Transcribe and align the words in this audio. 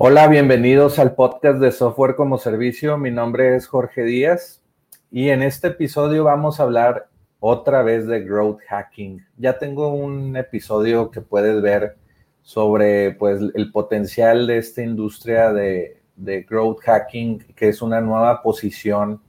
Hola, 0.00 0.28
bienvenidos 0.28 1.00
al 1.00 1.16
podcast 1.16 1.58
de 1.58 1.72
Software 1.72 2.14
como 2.14 2.38
Servicio. 2.38 2.96
Mi 2.98 3.10
nombre 3.10 3.56
es 3.56 3.66
Jorge 3.66 4.04
Díaz 4.04 4.62
y 5.10 5.30
en 5.30 5.42
este 5.42 5.66
episodio 5.66 6.22
vamos 6.22 6.60
a 6.60 6.62
hablar 6.62 7.08
otra 7.40 7.82
vez 7.82 8.06
de 8.06 8.20
growth 8.20 8.60
hacking. 8.68 9.26
Ya 9.38 9.58
tengo 9.58 9.88
un 9.88 10.36
episodio 10.36 11.10
que 11.10 11.20
puedes 11.20 11.60
ver 11.60 11.96
sobre 12.42 13.10
pues, 13.10 13.40
el 13.52 13.72
potencial 13.72 14.46
de 14.46 14.58
esta 14.58 14.82
industria 14.82 15.52
de, 15.52 16.00
growth 16.48 16.78
hacking, 16.84 17.40
que 17.56 17.68
es 17.68 17.82
una 17.82 18.00
nueva 18.00 18.40
posición 18.40 19.20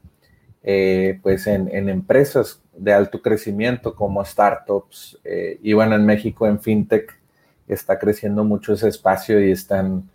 eh, 0.61 1.20
pues 1.23 1.48
en, 1.48 1.89
empresas 1.89 2.61
de 2.73 2.94
alto 2.94 3.23
crecimiento 3.23 3.95
como 3.95 4.23
startups. 4.23 5.17
Eh, 5.23 5.59
y 5.64 5.73
bueno, 5.73 5.95
en 5.95 6.06
México 6.06 6.45
en 6.45 6.59
FinTech 6.59 7.20
está 7.67 7.98
creciendo 7.98 8.44
mucho 8.44 8.73
ese 8.73 8.88
espacio 8.88 9.44
y 9.44 9.50
están 9.50 10.08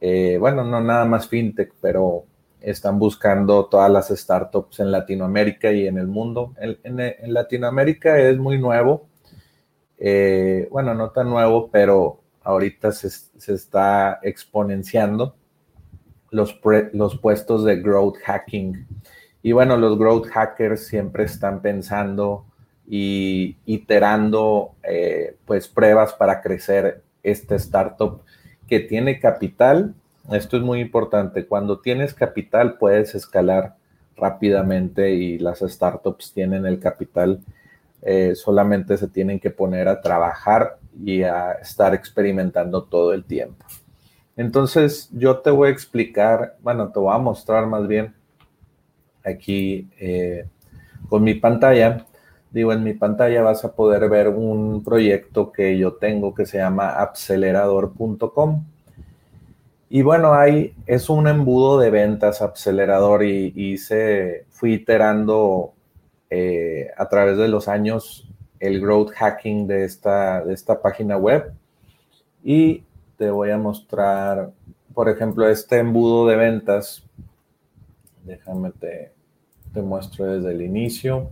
eh, 0.00 0.36
bueno, 0.38 0.64
no 0.64 0.80
nada 0.80 1.04
más 1.04 1.28
fintech, 1.28 1.72
pero 1.80 2.24
están 2.60 2.98
buscando 2.98 3.66
todas 3.66 3.90
las 3.90 4.08
startups 4.08 4.80
en 4.80 4.90
Latinoamérica 4.90 5.72
y 5.72 5.86
en 5.86 5.98
el 5.98 6.06
mundo. 6.06 6.54
En, 6.58 7.32
Latinoamérica 7.32 8.18
es 8.18 8.38
muy 8.38 8.58
nuevo, 8.58 9.06
eh, 9.98 10.68
bueno, 10.70 10.94
no 10.94 11.10
tan 11.10 11.28
nuevo, 11.28 11.68
pero 11.70 12.20
ahorita 12.42 12.92
se, 12.92 13.08
está 13.52 14.20
exponenciando 14.22 15.34
los, 16.30 16.58
los 16.92 17.18
puestos 17.18 17.64
de 17.64 17.76
growth 17.76 18.16
hacking. 18.24 18.86
Y 19.42 19.52
bueno, 19.52 19.76
los 19.76 19.98
growth 19.98 20.26
hackers 20.28 20.86
siempre 20.86 21.24
están 21.24 21.62
pensando 21.62 22.44
y 22.86 23.56
iterando 23.66 24.74
eh, 24.82 25.36
pues 25.44 25.68
pruebas 25.68 26.14
para 26.14 26.40
crecer 26.40 27.02
este 27.22 27.56
startup 27.56 28.22
que 28.68 28.80
tiene 28.80 29.18
capital, 29.18 29.94
esto 30.30 30.56
es 30.56 30.62
muy 30.62 30.80
importante, 30.80 31.46
cuando 31.46 31.80
tienes 31.80 32.14
capital 32.14 32.76
puedes 32.78 33.14
escalar 33.14 33.76
rápidamente 34.16 35.10
y 35.12 35.38
las 35.38 35.60
startups 35.60 36.32
tienen 36.32 36.66
el 36.66 36.78
capital, 36.78 37.40
eh, 38.02 38.34
solamente 38.34 38.96
se 38.96 39.08
tienen 39.08 39.40
que 39.40 39.50
poner 39.50 39.88
a 39.88 40.00
trabajar 40.00 40.78
y 41.02 41.22
a 41.22 41.52
estar 41.52 41.94
experimentando 41.94 42.84
todo 42.84 43.12
el 43.12 43.24
tiempo. 43.24 43.64
Entonces 44.36 45.08
yo 45.12 45.38
te 45.38 45.50
voy 45.50 45.68
a 45.68 45.72
explicar, 45.72 46.56
bueno, 46.60 46.92
te 46.92 47.00
voy 47.00 47.14
a 47.14 47.18
mostrar 47.18 47.66
más 47.66 47.88
bien 47.88 48.14
aquí 49.24 49.88
eh, 49.98 50.46
con 51.08 51.24
mi 51.24 51.34
pantalla 51.34 52.06
digo, 52.50 52.72
en 52.72 52.82
mi 52.82 52.94
pantalla 52.94 53.42
vas 53.42 53.64
a 53.64 53.72
poder 53.74 54.08
ver 54.08 54.28
un 54.28 54.82
proyecto 54.82 55.52
que 55.52 55.78
yo 55.78 55.94
tengo 55.94 56.34
que 56.34 56.46
se 56.46 56.58
llama 56.58 56.90
acelerador.com. 57.00 58.64
Y 59.90 60.02
bueno, 60.02 60.34
ahí 60.34 60.74
es 60.86 61.08
un 61.08 61.28
embudo 61.28 61.78
de 61.78 61.90
ventas 61.90 62.42
acelerador 62.42 63.24
y, 63.24 63.78
se 63.78 64.44
fui 64.50 64.74
iterando 64.74 65.72
eh, 66.30 66.90
a 66.96 67.08
través 67.08 67.38
de 67.38 67.48
los 67.48 67.68
años 67.68 68.28
el 68.60 68.80
growth 68.80 69.12
hacking 69.12 69.66
de 69.66 69.84
esta, 69.84 70.44
de 70.44 70.52
esta 70.52 70.82
página 70.82 71.16
web. 71.16 71.52
Y 72.44 72.84
te 73.16 73.30
voy 73.30 73.50
a 73.50 73.58
mostrar, 73.58 74.52
por 74.94 75.08
ejemplo, 75.08 75.48
este 75.48 75.78
embudo 75.78 76.26
de 76.26 76.36
ventas. 76.36 77.02
Déjame 78.24 78.72
te, 78.72 79.12
te 79.72 79.80
muestro 79.80 80.26
desde 80.26 80.52
el 80.52 80.62
inicio. 80.62 81.30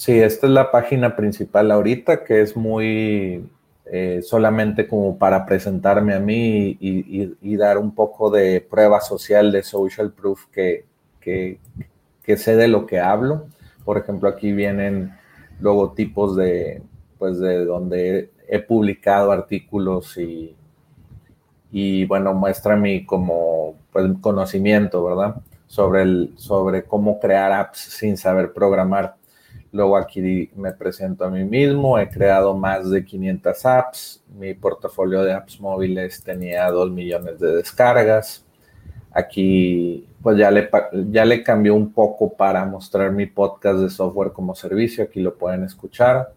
Sí, 0.00 0.18
esta 0.18 0.46
es 0.46 0.52
la 0.54 0.70
página 0.70 1.14
principal 1.14 1.70
ahorita, 1.70 2.24
que 2.24 2.40
es 2.40 2.56
muy 2.56 3.46
eh, 3.84 4.22
solamente 4.22 4.88
como 4.88 5.18
para 5.18 5.44
presentarme 5.44 6.14
a 6.14 6.18
mí 6.20 6.78
y, 6.80 7.56
dar 7.58 7.76
un 7.76 7.94
poco 7.94 8.30
de 8.30 8.62
prueba 8.62 9.02
social 9.02 9.52
de 9.52 9.62
social 9.62 10.10
proof 10.10 10.46
que, 10.46 10.86
que, 11.20 11.58
sé 12.38 12.56
de 12.56 12.68
lo 12.68 12.86
que 12.86 12.98
hablo. 12.98 13.44
Por 13.84 13.98
ejemplo, 13.98 14.30
aquí 14.30 14.52
vienen 14.52 15.12
logotipos 15.60 16.34
de, 16.34 16.82
pues, 17.18 17.38
de 17.38 17.66
donde 17.66 18.30
he 18.48 18.58
publicado 18.58 19.32
artículos 19.32 20.16
y, 20.16 20.56
y 21.70 22.06
bueno, 22.06 22.32
muestra 22.32 22.74
mi 22.74 23.04
como 23.04 23.74
pues, 23.92 24.06
conocimiento, 24.22 25.04
¿verdad? 25.04 25.42
Sobre, 25.66 26.00
el, 26.00 26.32
sobre 26.36 26.84
cómo 26.84 27.20
crear 27.20 27.52
apps 27.52 27.80
sin 27.80 28.16
saber 28.16 28.54
programar. 28.54 29.19
Luego 29.72 29.96
aquí 29.96 30.50
me 30.56 30.72
presento 30.72 31.24
a 31.24 31.30
mí 31.30 31.44
mismo, 31.44 31.96
he 31.96 32.08
creado 32.08 32.56
más 32.56 32.90
de 32.90 33.04
500 33.04 33.66
apps, 33.66 34.24
mi 34.36 34.52
portafolio 34.52 35.22
de 35.22 35.32
apps 35.32 35.60
móviles 35.60 36.24
tenía 36.24 36.68
2 36.70 36.90
millones 36.90 37.38
de 37.38 37.56
descargas. 37.56 38.44
Aquí 39.12 40.08
pues 40.22 40.38
ya 40.38 40.50
le, 40.50 40.68
ya 41.10 41.24
le 41.24 41.44
un 41.70 41.92
poco 41.92 42.32
para 42.32 42.64
mostrar 42.64 43.12
mi 43.12 43.26
podcast 43.26 43.78
de 43.78 43.90
software 43.90 44.32
como 44.32 44.56
servicio, 44.56 45.04
aquí 45.04 45.20
lo 45.20 45.36
pueden 45.36 45.62
escuchar 45.62 46.32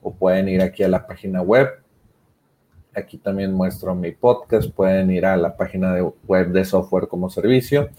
o 0.00 0.12
pueden 0.12 0.48
ir 0.48 0.62
aquí 0.62 0.84
a 0.84 0.88
la 0.88 1.06
página 1.06 1.42
web. 1.42 1.68
Aquí 2.94 3.18
también 3.18 3.52
muestro 3.52 3.94
mi 3.96 4.12
podcast, 4.12 4.70
pueden 4.70 5.10
ir 5.10 5.26
a 5.26 5.36
la 5.36 5.56
página 5.56 5.92
de 5.92 6.02
web 6.26 6.48
de 6.48 6.64
software 6.64 7.08
como 7.08 7.28
servicio. 7.28 7.90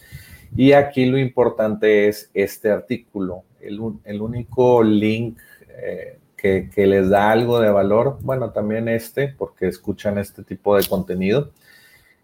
Y 0.56 0.72
aquí 0.72 1.06
lo 1.06 1.18
importante 1.18 2.08
es 2.08 2.32
este 2.34 2.72
artículo 2.72 3.44
el, 3.62 4.22
único 4.22 4.84
link 4.84 5.38
eh, 5.70 6.20
que, 6.36 6.70
les 6.76 7.10
da 7.10 7.32
algo 7.32 7.60
de 7.60 7.70
valor, 7.70 8.20
bueno, 8.22 8.52
también 8.52 8.88
este, 8.88 9.30
porque 9.30 9.68
escuchan 9.68 10.18
este 10.18 10.44
tipo 10.44 10.76
de 10.78 10.86
contenido. 10.86 11.52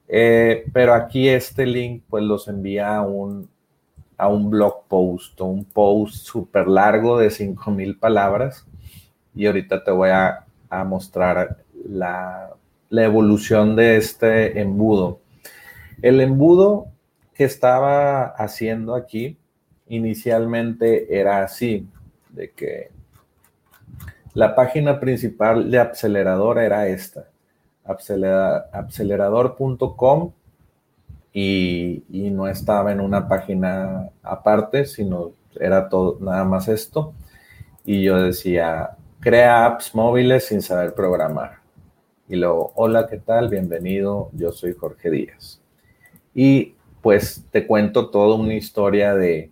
Eh, 0.07 0.65
pero 0.74 0.94
aquí 0.94 1.30
este 1.30 1.65
link 1.65 2.03
pues 2.09 2.24
los 2.24 2.47
envía 2.47 2.97
a 2.97 3.01
un, 3.01 3.50
a 4.18 4.27
un 4.27 4.50
blog 4.50 4.83
post, 4.88 5.39
un 5.41 5.65
post 5.65 6.15
súper 6.15 6.68
largo 6.68 7.18
de 7.18 7.30
5000 7.30 7.97
palabras. 7.97 8.65
Y 9.35 9.47
ahorita 9.47 9.83
te 9.83 9.91
voy 9.91 10.09
a, 10.09 10.45
a 10.69 10.83
mostrar 10.83 11.63
la, 11.85 12.53
la 12.89 13.03
evolución 13.03 13.75
de 13.75 13.97
este 13.97 14.62
embudo. 14.62 15.19
El 16.01 16.21
embudo 16.21 16.88
que 17.33 17.44
estaba 17.44 18.25
haciendo 18.25 18.94
aquí 18.94 19.38
inicialmente 19.88 21.19
era 21.19 21.44
así, 21.44 21.88
de 22.30 22.51
que 22.51 22.91
la 24.33 24.56
página 24.56 25.00
principal 25.00 25.69
de 25.69 25.80
acelerador 25.80 26.59
era 26.59 26.88
esta, 26.88 27.27
acelerador.com 27.83 30.31
y, 31.31 32.03
y, 32.09 32.30
no 32.30 32.47
estaba 32.47 32.91
en 32.91 33.01
una 33.01 33.27
página 33.27 34.09
aparte, 34.21 34.85
sino 34.85 35.31
era 35.59 35.89
todo 35.89 36.18
nada 36.19 36.44
más 36.44 36.68
esto. 36.68 37.13
y 37.85 38.03
yo 38.03 38.21
decía, 38.21 38.91
crea 39.19 39.65
apps 39.65 39.95
móviles 39.95 40.47
sin 40.47 40.62
saber 40.62 40.94
programar. 40.94 41.63
Y 42.27 42.35
luego, 42.35 42.71
hola, 42.75 43.07
¿qué 43.07 43.18
tal? 43.18 43.50
Bienvenido, 43.50 44.30
yo 44.33 44.51
soy 44.51 44.74
Jorge 44.74 45.09
Díaz. 45.09 45.62
Y 46.33 46.75
pues 47.01 47.45
te 47.51 47.68
cuento 47.68 48.09
toda 48.09 48.35
una 48.35 48.53
historia 48.53 49.13
de, 49.13 49.51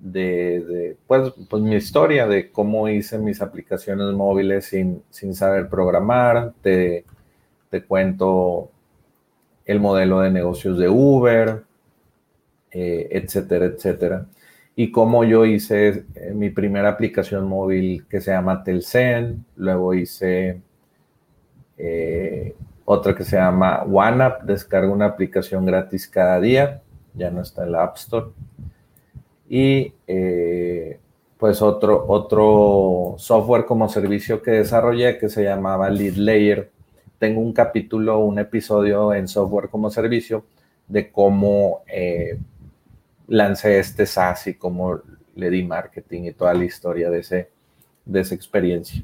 de, 0.00 0.96
pues, 1.06 1.32
pues, 1.48 1.62
mi 1.62 1.76
historia 1.76 2.26
de 2.26 2.50
cómo 2.50 2.88
hice 2.88 3.18
mis 3.18 3.42
aplicaciones 3.42 4.12
móviles 4.14 4.66
sin, 4.66 5.02
sin 5.10 5.34
saber 5.34 5.68
programar, 5.68 6.54
te, 6.62 7.04
te, 7.68 7.84
cuento 7.84 8.70
el 9.66 9.80
modelo 9.80 10.20
de 10.20 10.30
negocios 10.30 10.78
de 10.78 10.88
Uber, 10.88 11.62
eh, 12.70 13.08
etcétera, 13.10 13.66
etcétera. 13.66 14.26
Y 14.74 14.90
cómo 14.90 15.24
yo 15.24 15.44
hice 15.44 16.04
eh, 16.14 16.32
mi 16.34 16.50
primera 16.50 16.88
aplicación 16.88 17.46
móvil 17.46 18.06
que 18.08 18.20
se 18.20 18.30
llama 18.30 18.64
Telcen, 18.64 19.44
luego 19.56 19.92
hice 19.94 20.62
eh, 21.76 22.54
otra 22.86 23.14
que 23.14 23.24
se 23.24 23.36
llama 23.36 23.82
OneUp, 23.82 24.42
descargo 24.44 24.92
una 24.92 25.06
aplicación 25.06 25.66
gratis 25.66 26.08
cada 26.08 26.40
día, 26.40 26.82
ya 27.14 27.30
no 27.30 27.42
está 27.42 27.64
en 27.64 27.72
la 27.72 27.82
App 27.82 27.96
Store 27.96 28.28
y 29.52 29.92
eh, 30.06 31.00
pues 31.36 31.60
otro, 31.60 32.04
otro 32.06 33.16
software 33.18 33.64
como 33.64 33.88
servicio 33.88 34.40
que 34.40 34.52
desarrollé 34.52 35.18
que 35.18 35.28
se 35.28 35.42
llamaba 35.42 35.90
Lead 35.90 36.14
Layer. 36.14 36.70
Tengo 37.18 37.40
un 37.40 37.52
capítulo, 37.52 38.20
un 38.20 38.38
episodio 38.38 39.12
en 39.12 39.26
software 39.26 39.68
como 39.68 39.90
servicio 39.90 40.44
de 40.86 41.10
cómo 41.10 41.82
eh, 41.88 42.38
lancé 43.26 43.80
este 43.80 44.06
SaaS 44.06 44.46
y 44.46 44.54
cómo 44.54 45.00
le 45.34 45.50
di 45.50 45.64
marketing 45.64 46.26
y 46.26 46.32
toda 46.32 46.54
la 46.54 46.64
historia 46.64 47.10
de, 47.10 47.18
ese, 47.18 47.50
de 48.04 48.20
esa 48.20 48.36
experiencia. 48.36 49.02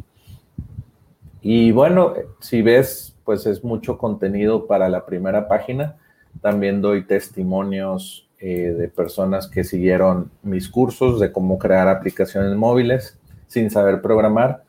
Y 1.43 1.73
bueno, 1.73 2.15
si 2.39 2.63
ves, 2.63 3.17
pues 3.25 3.47
es 3.47 3.65
mucho 3.65 3.99
contenido 3.99 4.69
para 4.69 4.89
la 4.89 5.07
primera 5.07 5.49
página. 5.49 5.97
También 6.41 6.81
doy 6.81 7.05
testimonios 7.05 8.26
eh, 8.39 8.75
de 8.77 8.89
personas 8.89 9.49
que 9.49 9.65
siguieron 9.65 10.31
mis 10.43 10.69
cursos 10.69 11.19
de 11.21 11.33
cómo 11.33 11.59
crear 11.59 11.89
aplicaciones 11.89 12.55
móviles 12.55 13.19
sin 13.47 13.71
saber 13.71 14.03
programar. 14.03 14.65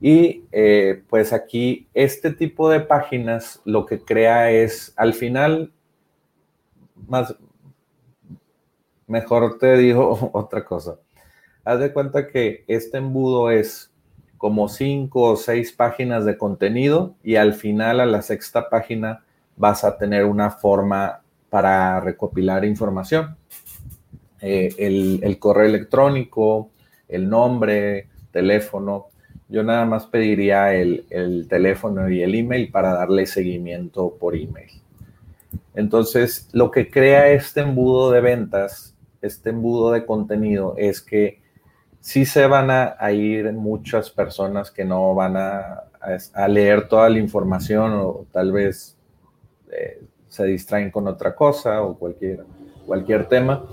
Y 0.00 0.44
eh, 0.52 1.02
pues 1.10 1.32
aquí 1.32 1.88
este 1.92 2.30
tipo 2.32 2.70
de 2.70 2.80
páginas 2.80 3.60
lo 3.64 3.84
que 3.84 4.00
crea 4.00 4.50
es, 4.50 4.94
al 4.96 5.14
final, 5.14 5.72
más, 7.08 7.34
mejor 9.06 9.58
te 9.58 9.76
digo 9.76 10.30
otra 10.32 10.64
cosa. 10.64 10.98
Haz 11.64 11.80
de 11.80 11.92
cuenta 11.92 12.28
que 12.28 12.64
este 12.68 12.98
embudo 12.98 13.50
es 13.50 13.90
como 14.38 14.68
cinco 14.68 15.22
o 15.32 15.36
seis 15.36 15.72
páginas 15.72 16.24
de 16.24 16.38
contenido 16.38 17.14
y 17.22 17.36
al 17.36 17.52
final 17.52 18.00
a 18.00 18.06
la 18.06 18.22
sexta 18.22 18.70
página 18.70 19.22
vas 19.56 19.84
a 19.84 19.98
tener 19.98 20.24
una 20.24 20.50
forma 20.50 21.19
para 21.50 22.00
recopilar 22.00 22.64
información. 22.64 23.36
Eh, 24.40 24.74
el, 24.78 25.38
correo 25.38 25.66
electrónico, 25.66 26.70
el 27.08 27.28
nombre, 27.28 28.08
teléfono. 28.32 29.08
Yo 29.48 29.62
nada 29.62 29.84
más 29.84 30.06
pediría 30.06 30.72
el, 30.74 31.04
el, 31.10 31.46
teléfono 31.48 32.08
y 32.08 32.22
el 32.22 32.34
email 32.34 32.70
para 32.70 32.94
darle 32.94 33.26
seguimiento 33.26 34.16
por 34.18 34.36
email. 34.36 34.70
Entonces, 35.74 36.48
lo 36.52 36.70
que 36.70 36.90
crea 36.90 37.28
este 37.28 37.60
embudo 37.60 38.10
de 38.10 38.20
ventas, 38.20 38.94
este 39.20 39.50
embudo 39.50 39.92
de 39.92 40.06
contenido, 40.06 40.74
es 40.78 41.02
que 41.02 41.40
sí 42.00 42.24
se 42.24 42.46
van 42.46 42.70
a, 42.70 43.12
ir 43.12 43.52
muchas 43.52 44.10
personas 44.10 44.70
que 44.70 44.84
no 44.84 45.14
van 45.14 45.36
a, 45.36 45.84
a, 46.34 46.48
leer 46.48 46.88
toda 46.88 47.08
la 47.10 47.18
información 47.18 47.92
o 47.92 48.26
tal 48.32 48.52
vez 48.52 48.96
eh, 49.70 50.00
se 50.30 50.44
distraen 50.46 50.90
con 50.90 51.06
otra 51.08 51.34
cosa 51.34 51.82
o 51.82 51.98
cualquier, 51.98 52.44
cualquier 52.86 53.26
tema. 53.28 53.64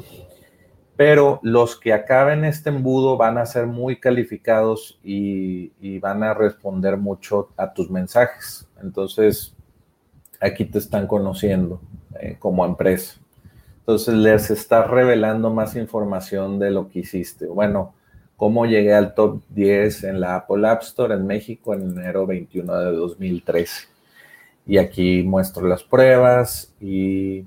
Pero 0.98 1.40
los 1.44 1.80
que 1.80 1.94
acaben 1.94 2.44
este 2.44 2.70
embudo 2.70 3.16
van 3.18 3.38
a 3.38 3.46
ser 3.46 3.68
muy 3.68 4.00
calificados 4.00 5.00
y, 5.04 6.00
van 6.00 6.24
a 6.24 6.34
responder 6.34 6.98
mucho 6.98 7.50
a 7.56 7.72
tus 7.72 7.90
mensajes. 7.92 8.68
Entonces, 8.82 9.56
aquí 10.42 10.66
te 10.66 10.80
están 10.80 11.06
conociendo 11.06 11.80
eh, 12.20 12.36
como 12.40 12.66
empresa. 12.66 13.20
Entonces, 13.80 14.16
les 14.16 14.50
estás 14.50 14.90
revelando 14.90 15.54
más 15.54 15.76
información 15.76 16.58
de 16.58 16.72
lo 16.72 16.90
que 16.90 17.00
hiciste. 17.00 17.46
Bueno, 17.46 17.94
cómo 18.36 18.66
llegué 18.66 18.96
al 18.96 19.14
top 19.14 19.44
10 19.50 20.06
en 20.06 20.20
la 20.20 20.38
Apple 20.38 20.68
App 20.68 20.82
Store 20.82 21.14
en 21.14 21.28
México 21.28 21.76
en 21.76 21.92
enero 21.92 22.26
21 22.26 22.76
de 22.76 22.92
2013 22.94 23.97
y 24.68 24.78
aquí 24.78 25.24
muestro 25.24 25.66
las 25.66 25.82
pruebas 25.82 26.74
y, 26.82 27.46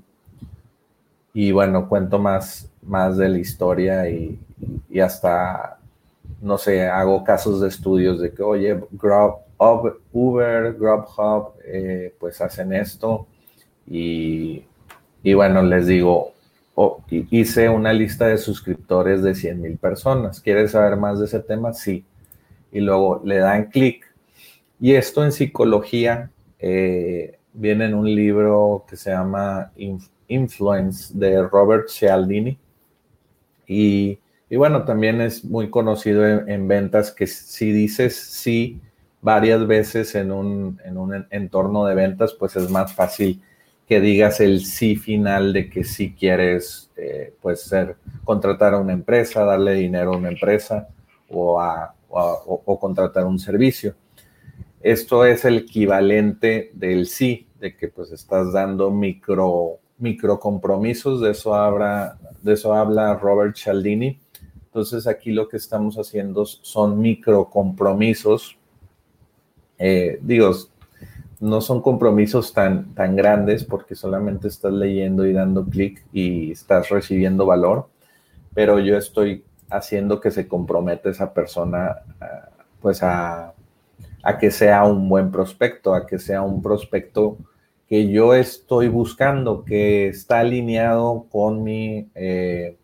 y 1.33 1.51
bueno, 1.51 1.87
cuento 1.87 2.17
más, 2.17 2.69
más 2.81 3.15
de 3.17 3.29
la 3.29 3.37
historia 3.37 4.09
y, 4.09 4.39
hasta, 4.99 5.77
no 6.41 6.57
sé, 6.57 6.87
hago 6.87 7.23
casos 7.23 7.61
de 7.61 7.67
estudios 7.67 8.19
de 8.19 8.33
que, 8.33 8.41
oye, 8.41 8.79
Grub, 8.91 9.35
Uber, 10.11 10.73
Grubhub, 10.73 11.53
eh, 11.63 12.13
pues 12.19 12.41
hacen 12.41 12.73
esto 12.73 13.27
y, 13.87 14.63
y 15.21 15.33
bueno, 15.35 15.61
les 15.61 15.85
digo, 15.85 16.33
oh, 16.73 17.03
hice 17.09 17.69
una 17.69 17.93
lista 17.93 18.25
de 18.25 18.39
suscriptores 18.39 19.21
de 19.21 19.35
100 19.35 19.61
mil 19.61 19.77
personas. 19.77 20.41
¿Quieres 20.41 20.71
saber 20.71 20.97
más 20.97 21.19
de 21.19 21.25
ese 21.25 21.39
tema? 21.39 21.73
Sí. 21.73 22.03
Y 22.71 22.79
luego 22.79 23.21
le 23.23 23.37
dan 23.37 23.65
clic. 23.65 24.05
Y 24.79 24.95
esto 24.95 25.23
en 25.23 25.31
psicología 25.31 26.31
eh, 26.61 27.39
viene 27.53 27.85
en 27.85 27.95
un 27.95 28.05
libro 28.05 28.85
que 28.87 28.95
se 28.95 29.09
llama 29.09 29.71
Influence 30.27 31.13
de 31.17 31.41
Robert 31.47 31.89
Cialdini. 31.89 32.57
Y, 33.67 34.19
bueno, 34.55 34.83
también 34.83 35.21
es 35.21 35.43
muy 35.43 35.69
conocido 35.69 36.27
en, 36.27 36.67
ventas 36.67 37.11
que 37.11 37.25
si 37.25 37.71
dices 37.71 38.15
sí 38.15 38.79
varias 39.21 39.65
veces 39.65 40.13
en 40.15 40.31
un, 40.31 40.79
entorno 41.31 41.85
de 41.85 41.95
ventas, 41.95 42.33
pues 42.33 42.55
es 42.55 42.69
más 42.69 42.93
fácil 42.93 43.41
que 43.87 43.99
digas 43.99 44.39
el 44.39 44.63
sí 44.65 44.95
final 44.95 45.53
de 45.53 45.69
que 45.69 45.83
sí 45.83 46.13
quieres 46.17 46.91
eh, 46.95 47.33
pues 47.41 47.61
ser 47.61 47.95
contratar 48.23 48.73
a 48.73 48.79
una 48.79 48.93
empresa, 48.93 49.43
darle 49.43 49.73
dinero 49.73 50.13
a 50.13 50.17
una 50.17 50.29
empresa 50.29 50.87
o, 51.29 51.59
a, 51.59 51.93
o 52.09 52.79
contratar 52.79 53.25
un 53.25 53.39
servicio. 53.39 53.95
Esto 54.83 55.25
es 55.25 55.45
el 55.45 55.57
equivalente 55.57 56.71
del 56.73 57.05
sí, 57.05 57.47
de 57.59 57.75
que 57.75 57.87
pues 57.87 58.11
estás 58.11 58.51
dando 58.51 58.89
micro, 58.89 59.79
micro 59.99 60.39
compromisos, 60.39 61.21
de 61.21 61.31
eso, 61.31 61.53
habla, 61.53 62.17
de 62.41 62.53
eso 62.53 62.73
habla 62.73 63.15
Robert 63.15 63.55
Cialdini. 63.55 64.19
Entonces 64.65 65.05
aquí 65.05 65.31
lo 65.31 65.47
que 65.47 65.57
estamos 65.57 65.97
haciendo 65.97 66.45
son 66.45 66.99
micro 66.99 67.45
compromisos. 67.49 68.57
Eh, 69.77 70.17
digo, 70.21 70.51
no 71.39 71.61
son 71.61 71.81
compromisos 71.81 72.53
tan, 72.53 72.95
tan 72.95 73.15
grandes 73.15 73.63
porque 73.63 73.95
solamente 73.95 74.47
estás 74.47 74.73
leyendo 74.73 75.25
y 75.25 75.33
dando 75.33 75.65
clic 75.65 76.03
y 76.11 76.51
estás 76.51 76.89
recibiendo 76.89 77.45
valor, 77.45 77.87
pero 78.53 78.79
yo 78.79 78.97
estoy 78.97 79.43
haciendo 79.69 80.19
que 80.19 80.31
se 80.31 80.47
comprometa 80.47 81.09
esa 81.09 81.33
persona 81.33 81.97
ah, 82.19 82.49
pues 82.79 83.01
a 83.03 83.53
a 84.23 84.37
que 84.37 84.51
sea 84.51 84.83
un 84.85 85.09
buen 85.09 85.31
prospecto, 85.31 85.93
a 85.93 86.05
que 86.05 86.19
sea 86.19 86.41
un 86.41 86.61
prospecto 86.61 87.37
que 87.87 88.09
yo 88.09 88.33
estoy 88.33 88.87
buscando, 88.87 89.65
que 89.65 90.07
está 90.07 90.39
alineado 90.39 91.25
con 91.29 91.61
mi 91.63 92.07
eh, 92.15 92.77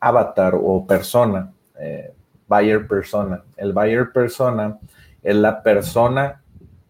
avatar 0.00 0.54
o 0.54 0.86
persona, 0.86 1.52
eh, 1.78 2.12
buyer 2.48 2.86
persona. 2.86 3.42
El 3.56 3.72
buyer 3.72 4.12
persona 4.12 4.78
es 5.22 5.36
la 5.36 5.62
persona, 5.62 6.40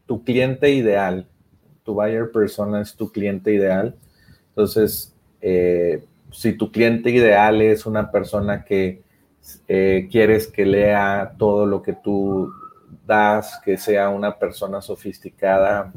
tu 0.06 0.22
cliente 0.22 0.70
ideal. 0.70 1.26
Tu 1.82 1.94
buyer 1.94 2.30
persona 2.30 2.82
es 2.82 2.94
tu 2.94 3.10
cliente 3.10 3.52
ideal. 3.52 3.96
Entonces, 4.50 5.12
eh, 5.40 6.04
si 6.30 6.52
tu 6.52 6.70
cliente 6.70 7.10
ideal 7.10 7.62
es 7.62 7.86
una 7.86 8.10
persona 8.12 8.64
que 8.64 9.02
quieres 10.10 10.48
que 10.48 10.66
lea 10.66 11.34
todo 11.38 11.66
lo 11.66 11.82
que 11.82 11.92
tú 11.92 12.52
das, 13.06 13.60
que 13.64 13.76
sea 13.76 14.08
una 14.08 14.36
persona 14.36 14.80
sofisticada, 14.80 15.92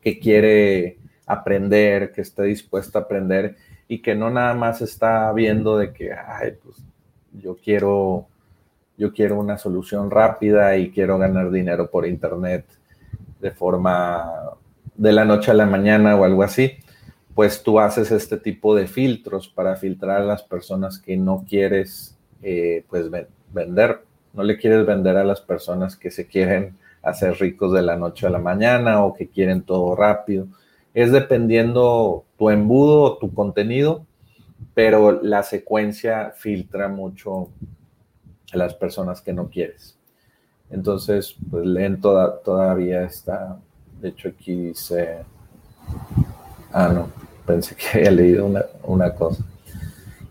que 0.00 0.18
quiere 0.18 0.98
aprender, 1.26 2.12
que 2.12 2.20
esté 2.20 2.44
dispuesta 2.44 2.98
a 2.98 3.02
aprender 3.02 3.56
y 3.88 4.00
que 4.00 4.14
no 4.14 4.30
nada 4.30 4.54
más 4.54 4.80
está 4.82 5.32
viendo 5.32 5.78
de 5.78 5.92
que, 5.92 6.12
ay, 6.12 6.52
pues 6.62 6.76
yo 7.32 7.56
quiero, 7.56 8.26
yo 8.96 9.12
quiero 9.12 9.38
una 9.38 9.58
solución 9.58 10.10
rápida 10.10 10.76
y 10.76 10.90
quiero 10.90 11.18
ganar 11.18 11.50
dinero 11.50 11.90
por 11.90 12.06
internet 12.06 12.66
de 13.40 13.50
forma 13.50 14.50
de 14.94 15.12
la 15.12 15.24
noche 15.24 15.50
a 15.50 15.54
la 15.54 15.66
mañana 15.66 16.16
o 16.16 16.24
algo 16.24 16.42
así, 16.42 16.72
pues 17.34 17.62
tú 17.62 17.78
haces 17.78 18.10
este 18.10 18.36
tipo 18.36 18.74
de 18.74 18.88
filtros 18.88 19.48
para 19.48 19.76
filtrar 19.76 20.22
a 20.22 20.24
las 20.24 20.42
personas 20.42 20.98
que 20.98 21.16
no 21.16 21.44
quieres, 21.48 22.18
eh, 22.42 22.84
pues, 22.88 23.08
vender 23.52 24.07
no 24.38 24.44
le 24.44 24.56
quieres 24.56 24.86
vender 24.86 25.16
a 25.16 25.24
las 25.24 25.40
personas 25.40 25.96
que 25.96 26.12
se 26.12 26.28
quieren 26.28 26.78
hacer 27.02 27.40
ricos 27.40 27.72
de 27.72 27.82
la 27.82 27.96
noche 27.96 28.24
a 28.24 28.30
la 28.30 28.38
mañana 28.38 29.04
o 29.04 29.12
que 29.12 29.28
quieren 29.28 29.62
todo 29.62 29.96
rápido. 29.96 30.46
Es 30.94 31.10
dependiendo 31.10 32.24
tu 32.38 32.48
embudo 32.48 33.02
o 33.02 33.18
tu 33.18 33.34
contenido, 33.34 34.06
pero 34.74 35.20
la 35.22 35.42
secuencia 35.42 36.34
filtra 36.36 36.86
mucho 36.86 37.48
a 38.52 38.58
las 38.58 38.74
personas 38.74 39.20
que 39.20 39.32
no 39.32 39.48
quieres. 39.48 39.98
Entonces, 40.70 41.34
pues 41.50 41.66
leen 41.66 42.00
todavía 42.00 43.02
está, 43.02 43.58
de 44.00 44.10
hecho 44.10 44.28
aquí 44.28 44.54
dice, 44.54 45.24
ah, 46.72 46.92
no, 46.94 47.10
pensé 47.44 47.74
que 47.74 47.98
había 47.98 48.12
leído 48.12 48.46
una, 48.46 48.64
una 48.84 49.12
cosa. 49.12 49.44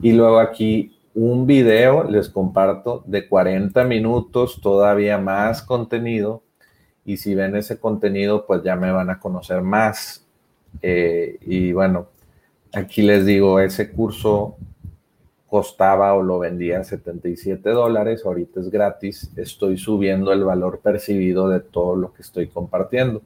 Y 0.02 0.14
luego 0.14 0.40
aquí 0.40 0.97
un 1.18 1.48
video, 1.48 2.04
les 2.04 2.30
comparto, 2.30 3.04
de 3.08 3.28
40 3.28 3.84
minutos, 3.86 4.62
todavía 4.62 5.18
más 5.18 5.64
contenido. 5.64 6.44
Y 7.06 7.18
si 7.18 7.34
ven 7.34 7.56
ese 7.56 7.80
contenido, 7.80 8.46
pues 8.46 8.62
ya 8.64 8.76
me 8.76 8.92
van 8.92 9.10
a 9.10 9.20
conocer 9.20 9.64
más. 9.64 10.24
Eh, 10.84 11.40
y 11.42 11.72
bueno, 11.72 12.06
aquí 12.72 13.02
les 13.02 13.26
digo, 13.26 13.60
ese 13.60 13.92
curso 13.92 14.58
costaba 15.48 16.14
o 16.14 16.22
lo 16.22 16.38
vendía 16.38 16.84
77 16.84 17.68
dólares, 17.72 18.24
ahorita 18.24 18.60
es 18.60 18.70
gratis, 18.70 19.32
estoy 19.38 19.80
subiendo 19.80 20.32
el 20.32 20.44
valor 20.44 20.82
percibido 20.82 21.50
de 21.50 21.62
todo 21.62 21.96
lo 21.96 22.14
que 22.14 22.22
estoy 22.22 22.48
compartiendo. 22.48 23.24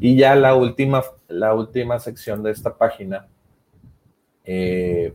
Y 0.00 0.16
ya 0.16 0.34
la 0.34 0.56
última, 0.56 1.04
la 1.28 1.54
última 1.54 2.00
sección 2.00 2.42
de 2.42 2.50
esta 2.50 2.74
página, 2.74 3.28
eh, 4.44 5.14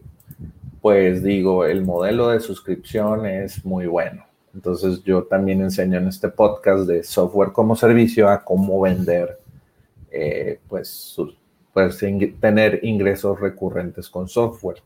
pues 0.85 1.23
digo, 1.23 1.65
el 1.65 1.83
modelo 1.83 2.29
de 2.29 2.39
suscripción 2.39 3.25
es 3.25 3.65
muy 3.65 3.87
bueno. 3.87 4.23
Entonces 4.53 5.03
yo 5.03 5.23
también 5.23 5.61
enseño 5.61 5.97
en 5.97 6.09
este 6.09 6.29
podcast 6.29 6.85
de 6.87 7.01
software 7.01 7.51
como 7.51 7.75
servicio 7.75 8.29
a 8.29 8.43
cómo 8.43 8.79
vender, 8.81 9.39
eh, 10.11 10.59
pues, 10.67 11.17
pues 11.73 11.97
tener 12.39 12.81
ingresos 12.83 13.39
recurrentes 13.39 14.07
con 14.09 14.27
software. 14.29 14.83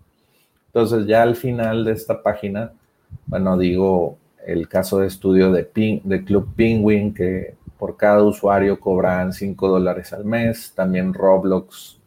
Entonces 0.67 1.05
ya 1.05 1.21
al 1.21 1.35
final 1.35 1.83
de 1.83 1.91
esta 1.91 2.23
página, 2.23 2.71
bueno, 3.25 3.57
digo 3.57 4.17
el 4.47 4.69
caso 4.69 4.99
de 4.99 5.07
estudio 5.07 5.51
de, 5.51 5.67
de 6.01 6.23
Club 6.23 6.47
Penguin, 6.55 7.13
que 7.13 7.55
por 7.77 7.97
cada 7.97 8.23
usuario 8.23 8.79
cobran 8.79 9.33
5 9.33 9.67
dólares 9.67 10.13
al 10.13 10.23
mes, 10.23 10.71
también 10.73 11.13
Roblox 11.13 11.98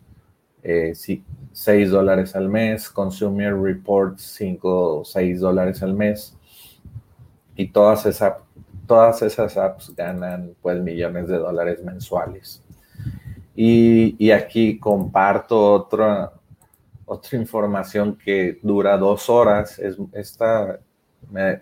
eh, 0.63 0.95
6 0.95 1.91
dólares 1.91 2.37
al 2.37 2.49
mes, 2.49 2.89
Consumer 2.89 3.55
Reports 3.55 4.23
5 4.37 4.99
o 5.01 5.05
6 5.05 5.41
dólares 5.41 5.83
al 5.83 5.95
mes. 5.95 6.37
Y 7.57 7.69
todas, 7.69 8.07
esas 8.07 8.35
todas 8.87 9.23
esas 9.23 9.57
apps 9.57 9.95
ganan 9.97 10.55
pues 10.61 10.81
millones 10.81 11.29
de 11.29 11.39
dólares 11.39 11.83
mensuales. 11.83 12.63
Y, 13.55 14.31
aquí 14.31 14.79
comparto 14.79 15.75
otra, 15.75 16.33
otra 17.05 17.39
información 17.39 18.17
que 18.17 18.59
dura 18.63 18.97
dos 18.97 19.29
horas. 19.29 19.79
Es, 19.79 19.97
esta, 20.13 20.81
me, 21.31 21.61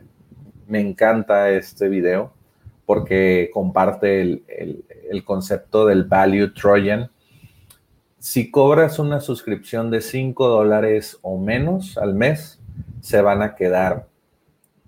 encanta 0.81 1.51
este 1.51 1.89
video 1.89 2.33
porque 2.87 3.51
comparte 3.53 4.21
el, 4.21 4.85
el 5.09 5.25
concepto 5.25 5.87
del 5.87 6.05
value 6.05 6.53
Trojan 6.53 7.11
si 8.21 8.51
cobras 8.51 8.99
una 8.99 9.21
suscripción 9.21 9.91
de 9.91 10.03
5 10.03 10.47
dólares 10.47 11.19
o 11.23 11.39
menos 11.39 11.97
al 11.97 12.15
mes, 12.15 12.61
se 13.01 13.23
van 13.23 13.41
a 13.41 13.57
quedar, 13.57 14.07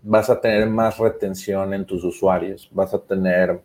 vas 0.02 0.28
a 0.28 0.40
tener 0.40 0.68
más 0.68 0.98
retención 0.98 1.72
en 1.72 1.86
tus 1.86 2.04
usuarios, 2.04 2.68
vas 2.72 2.92
a 2.92 2.98
tener, 2.98 3.62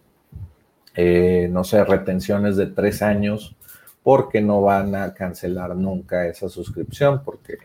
eh, 0.95 1.49
no 1.51 1.65
sé, 1.65 1.83
retenciones 1.83 2.55
de 2.55 2.67
3 2.67 3.01
años 3.01 3.57
porque 4.03 4.39
no 4.39 4.61
van 4.61 4.95
a 4.95 5.13
cancelar 5.13 5.75
nunca 5.75 6.25
esa 6.27 6.47
suscripción 6.47 7.21
porque 7.25 7.57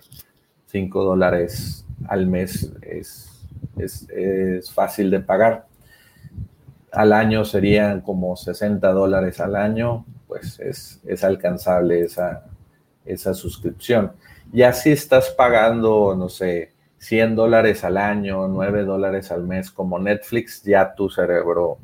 5 0.67 1.05
dólares 1.05 1.87
al 2.09 2.27
mes 2.27 2.73
es, 2.83 3.47
es, 3.79 4.09
es 4.11 4.73
fácil 4.73 5.09
de 5.09 5.21
pagar. 5.21 5.67
Al 6.93 7.13
año 7.13 7.45
serían 7.45 8.03
como 8.03 8.37
60 8.37 8.93
dólares 8.93 9.41
al 9.41 9.57
año, 9.57 10.05
pues 10.29 10.61
es, 10.61 11.25
alcanzable 11.25 12.03
esa, 12.03 12.45
esa 13.05 13.35
suscripción. 13.35 14.13
Ya 14.53 14.73
si 14.73 14.93
estás 14.93 15.31
pagando, 15.31 16.15
no 16.15 16.29
sé, 16.29 16.73
100 16.99 17.35
dólares 17.35 17.83
al 17.83 17.97
año, 17.97 18.47
9 18.47 18.85
dólares 18.85 19.33
al 19.33 19.45
mes 19.45 19.71
como 19.71 19.99
Netflix, 19.99 20.63
ya 20.63 20.95
tu 20.95 21.11
cerebro, 21.11 21.79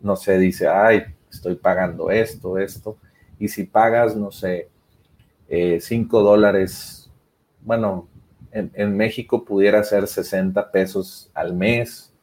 no 0.00 0.16
sé, 0.16 0.36
dice, 0.38 0.68
ay, 0.68 1.04
estoy 1.30 1.54
pagando 1.54 2.10
esto, 2.10 2.58
esto. 2.58 2.98
Y 3.38 3.48
si 3.48 3.64
pagas, 3.64 4.16
no 4.16 4.30
sé, 4.30 4.68
5 5.48 6.20
eh, 6.20 6.22
dólares, 6.22 7.10
bueno, 7.62 8.08
en, 8.52 8.96
México 8.96 9.44
pudiera 9.44 9.82
ser 9.82 10.06
60 10.06 10.70
pesos 10.70 11.30
al 11.34 11.54
mes, 11.54 12.13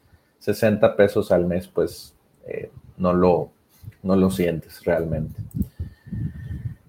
60 0.41 0.95
pesos 0.95 1.31
al 1.31 1.45
mes, 1.45 1.67
pues 1.67 2.15
eh, 2.47 2.71
no 2.97 3.13
lo, 3.13 3.51
no 4.01 4.15
lo 4.15 4.31
sientes 4.31 4.83
realmente. 4.83 5.39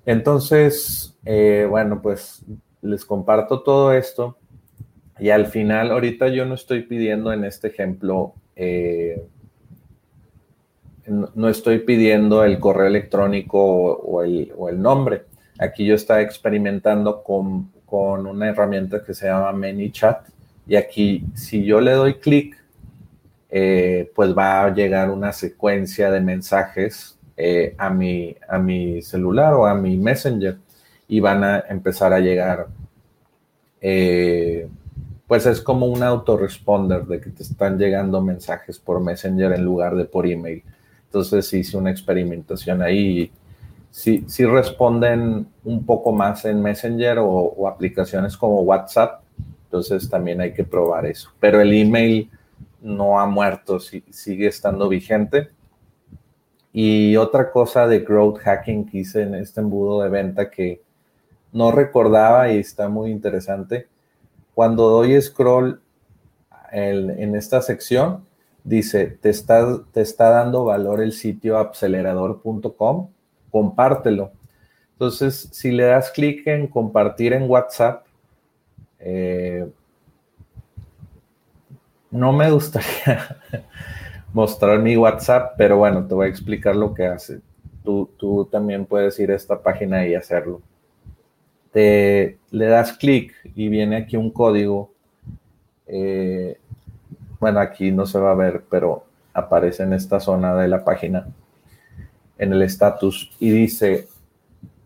Entonces, 0.06 1.14
eh, 1.25 1.66
bueno, 1.68 2.00
pues 2.00 2.44
les 2.80 3.04
comparto 3.04 3.62
todo 3.62 3.92
esto 3.92 4.37
y 5.18 5.28
al 5.30 5.47
final, 5.47 5.90
ahorita 5.90 6.28
yo 6.28 6.47
no 6.47 6.54
estoy 6.54 6.82
pidiendo 6.82 7.32
en 7.32 7.44
este 7.44 7.68
ejemplo, 7.68 8.32
eh, 8.56 9.23
no 11.06 11.49
estoy 11.49 11.80
pidiendo 11.80 12.44
el 12.44 12.59
correo 12.59 12.87
electrónico 12.87 13.61
o, 13.61 14.23
el, 14.23 14.80
nombre. 14.80 15.25
Aquí 15.59 15.85
yo 15.85 15.94
estaba 15.94 16.23
experimentando 16.23 17.23
con, 17.23 17.71
con 17.85 18.26
una 18.26 18.49
herramienta 18.49 19.04
que 19.04 19.12
se 19.12 19.26
llama 19.26 19.52
ManyChat 19.52 20.28
y 20.66 20.76
aquí 20.76 21.25
si 21.35 21.64
yo 21.64 21.82
le 21.82 21.92
doy 21.92 22.14
clic 22.14 22.62
eh, 23.54 24.11
pues 24.14 24.37
va 24.37 24.64
a 24.64 24.75
llegar 24.75 25.11
una 25.11 25.30
secuencia 25.30 26.11
de 26.11 26.23
mensajes 26.23 27.18
eh, 27.37 27.75
a, 27.76 27.90
mi, 27.90 28.35
a 28.49 28.59
mi 28.59 29.02
celular 29.02 29.52
o 29.52 29.66
a 29.66 29.75
mi 29.75 29.99
Messenger 29.99 30.56
y 31.06 31.21
van 31.21 31.44
a 31.44 31.59
empezar 31.68 32.14
a 32.14 32.21
llegar. 32.21 32.68
Eh, 33.78 34.66
pues 35.26 35.44
es 35.44 35.61
como 35.61 35.85
un 35.85 36.02
autoresponder 36.02 37.04
de 37.04 37.21
que 37.21 37.28
te 37.28 37.42
están 37.42 37.76
llegando 37.76 38.23
mensajes 38.23 38.78
por 38.78 39.02
Messenger 39.02 39.52
en 39.52 39.64
lugar 39.64 39.97
de 39.97 40.06
por 40.06 40.26
email. 40.26 40.62
Entonces 41.04 41.52
hice 41.52 41.76
una 41.76 41.90
experimentación 41.90 42.80
ahí. 42.80 43.30
Si, 43.90 44.25
si 44.28 44.47
responden 44.47 45.47
un 45.62 45.85
poco 45.85 46.11
más 46.12 46.47
en 46.47 46.62
Messenger 46.62 47.18
o, 47.18 47.28
o 47.28 47.68
aplicaciones 47.68 48.35
como 48.35 48.62
WhatsApp, 48.62 49.21
entonces 49.64 50.09
también 50.09 50.40
hay 50.40 50.54
que 50.54 50.64
probar 50.64 51.04
eso. 51.04 51.30
Pero 51.38 51.61
el 51.61 51.75
email 51.75 52.30
no 52.83 53.19
ha 53.19 53.27
muerto, 53.27 53.81
sigue 53.81 54.49
estando 54.49 54.89
vigente. 54.89 55.51
Y 56.73 57.17
otra 57.17 57.51
cosa 57.51 57.87
de 57.87 58.01
growth 58.01 58.39
hacking 58.39 58.87
que 58.87 58.99
hice 58.99 59.23
en 59.23 59.35
este 59.35 59.61
embudo 59.61 60.03
de 60.03 60.09
venta 60.09 60.51
que 60.51 60.83
no 61.53 61.71
recordaba 61.71 62.51
y 62.51 62.59
está 62.59 62.89
muy 62.89 63.11
interesante. 63.11 63.89
Cuando 64.55 64.89
doy 64.89 65.21
scroll 65.21 65.81
en 66.73 67.35
esta 67.37 67.61
sección, 67.61 68.25
dice, 68.65 69.07
te 69.07 69.31
está, 69.31 69.83
te 69.93 70.01
está 70.01 70.31
dando 70.31 70.65
valor 70.65 71.03
el 71.03 71.12
sitio 71.12 71.59
acelerador.com, 71.59 73.09
compártelo. 73.51 74.33
Entonces, 74.93 75.49
si 75.53 75.73
le 75.73 75.85
das 75.85 76.11
clic 76.11 76.47
en 76.47 76.69
compartir 76.69 77.33
en 77.33 77.51
WhatsApp, 77.51 78.07
eh, 78.99 79.69
no 82.12 82.33
me 82.33 82.50
gustaría 82.50 83.37
mostrar 84.33 84.78
mi 84.78 84.97
WhatsApp, 84.97 85.54
pero 85.57 85.78
bueno, 85.78 86.07
te 86.07 86.14
voy 86.14 86.26
a 86.26 86.31
explicar 86.31 86.76
lo 86.76 86.95
que 86.95 87.07
hace. 87.07 87.40
Tú, 87.83 88.49
también 88.52 88.87
puedes 88.87 89.19
ir 89.19 89.33
a 89.33 89.35
esta 89.35 89.61
página 89.61 90.07
y 90.07 90.14
hacerlo. 90.14 90.62
Te, 91.73 92.38
le 92.50 92.66
das 92.66 92.92
clic 92.92 93.35
y 93.57 93.69
viene 93.69 93.97
aquí 93.97 94.16
un 94.16 94.31
código. 94.31 94.92
Eh, 95.87 96.59
bueno, 97.40 97.59
aquí 97.59 97.90
no 97.90 98.07
se 98.07 98.21
va 98.21 98.31
a 98.31 98.37
ver, 98.37 98.62
pero 98.71 99.04
aparece 99.33 99.83
en 99.83 99.95
esta 99.95 100.21
zona 100.21 100.54
de 100.54 100.69
la 100.69 100.85
página, 100.85 101.26
en 102.38 102.52
el 102.52 102.62
status, 102.62 103.33
y 103.40 103.50
dice 103.50 104.07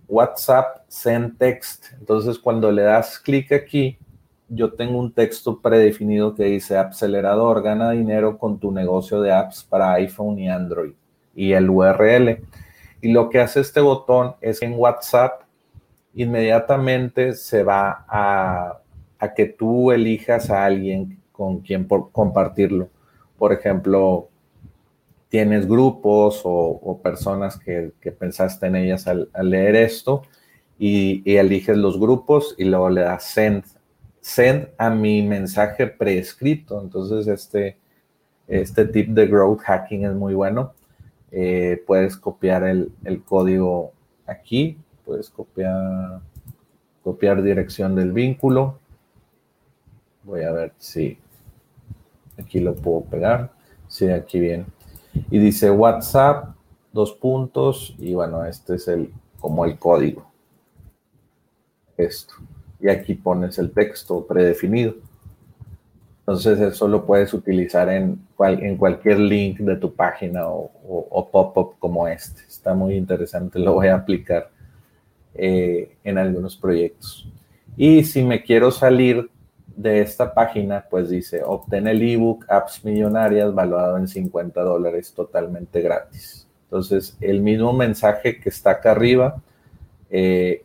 WhatsApp 0.09 0.85
Send 0.88 1.37
Text. 1.37 1.87
Entonces, 1.99 2.38
cuando 2.38 2.71
le 2.71 2.83
das 2.83 3.18
clic 3.18 3.52
aquí, 3.52 3.99
yo 4.49 4.73
tengo 4.75 4.99
un 4.99 5.12
texto 5.12 5.61
predefinido 5.61 6.35
que 6.35 6.45
dice 6.45 6.76
acelerador, 6.76 7.62
gana 7.62 7.91
dinero 7.91 8.38
con 8.38 8.59
tu 8.59 8.71
negocio 8.71 9.21
de 9.21 9.33
apps 9.33 9.65
para 9.65 9.95
iPhone 9.95 10.38
y 10.38 10.49
Android 10.49 10.93
y 11.35 11.53
el 11.53 11.69
URL. 11.69 12.41
Y 13.00 13.12
lo 13.12 13.29
que 13.29 13.41
hace 13.41 13.61
este 13.61 13.81
botón 13.81 14.35
es 14.41 14.61
que 14.61 14.67
en 14.67 14.75
WhatsApp 14.75 15.43
inmediatamente 16.15 17.35
se 17.35 17.62
va 17.62 18.05
a, 18.09 18.81
que 19.35 19.47
tú 19.47 19.93
elijas 19.93 20.50
a 20.50 20.65
alguien 20.65 21.21
con 21.33 21.61
quien 21.61 21.85
compartirlo. 21.85 22.88
por 23.37 23.53
ejemplo, 23.53 24.29
tienes 25.29 25.67
grupos 25.69 26.41
o, 26.45 27.00
personas 27.03 27.59
que, 27.59 27.93
pensaste 28.19 28.67
en 28.67 28.76
ellas 28.76 29.07
al, 29.07 29.29
leer 29.43 29.76
esto 29.76 30.23
y, 30.79 31.23
eliges 31.37 31.76
los 31.76 31.99
grupos 32.00 32.55
y 32.57 32.65
luego 32.65 32.88
le 32.88 33.03
das 33.03 33.25
send, 33.25 33.65
send 34.26 34.68
a 34.78 34.90
mi 34.90 35.23
mensaje 35.23 35.87
preescrito. 35.87 36.80
Entonces, 36.80 37.26
este, 37.28 37.76
este 38.49 38.87
tip 38.87 39.11
de 39.11 39.26
growth 39.26 39.61
hacking 39.61 40.04
es 40.04 40.14
muy 40.14 40.35
bueno. 40.35 40.73
Eh, 41.30 41.83
puedes 41.87 42.16
copiar 42.16 42.64
el, 42.64 42.92
el, 43.04 43.23
código 43.23 43.92
aquí, 44.26 44.78
puedes 45.04 45.28
copiar, 45.30 46.21
copiar 47.02 47.42
dirección 47.42 47.95
del 47.95 48.12
vínculo. 48.12 48.78
Voy 50.23 50.42
a 50.42 50.52
ver 50.52 50.73
si 50.78 51.18
aquí 52.38 52.61
lo 52.61 52.75
puedo 52.75 53.02
pegar. 53.02 53.52
Sí, 53.88 54.09
aquí 54.09 54.40
bien 54.40 54.66
y 55.30 55.38
dice 55.38 55.71
WhatsApp, 55.71 56.54
dos 56.92 57.12
puntos, 57.12 57.95
y 57.99 58.14
bueno, 58.14 58.45
este 58.45 58.76
es 58.76 58.88
el, 58.88 59.12
como 59.40 59.64
el 59.64 59.78
código. 59.78 60.30
Esto. 61.97 62.35
Y 62.80 62.88
aquí 62.88 63.14
pones 63.14 63.59
el 63.59 63.71
texto 63.71 64.26
predefinido. 64.26 64.95
Entonces 66.21 66.59
eso 66.61 66.88
lo 66.88 67.06
puedes 67.06 67.33
utilizar 67.33 67.88
en, 67.88 68.18
en 68.40 68.76
cualquier 68.76 69.21
link 69.21 69.61
de 69.61 69.76
tu 69.76 69.95
página 69.95 70.49
o, 70.49 71.28
pop-up 71.30 71.76
como 71.78 72.09
este. 72.09 72.42
Está 72.49 72.75
muy 72.75 72.95
interesante, 72.95 73.61
lo 73.61 73.75
voy 73.75 73.87
a 73.88 73.95
aplicar 73.95 74.50
eh, 75.35 75.97
en 76.02 76.18
algunos 76.18 76.56
proyectos. 76.56 77.30
Y 77.76 78.02
si 78.02 78.25
me 78.25 78.42
quiero 78.42 78.73
salir 78.73 79.30
de 79.76 80.00
esta 80.00 80.35
página, 80.35 80.85
pues 80.90 81.11
dice, 81.11 81.42
obtén 81.45 81.87
el 81.87 82.02
ebook 82.02 82.45
Apps 82.49 82.85
Millonarias 82.85 83.54
valuado 83.54 83.97
en 83.97 84.09
50 84.09 84.61
dólares 84.62 85.12
totalmente 85.14 85.80
gratis. 85.80 86.49
Entonces, 86.64 87.16
el 87.21 87.40
mismo 87.40 87.73
mensaje 87.73 88.40
que 88.40 88.49
está 88.49 88.73
acá 88.73 88.92
arriba, 88.92 89.40
eh, 90.11 90.64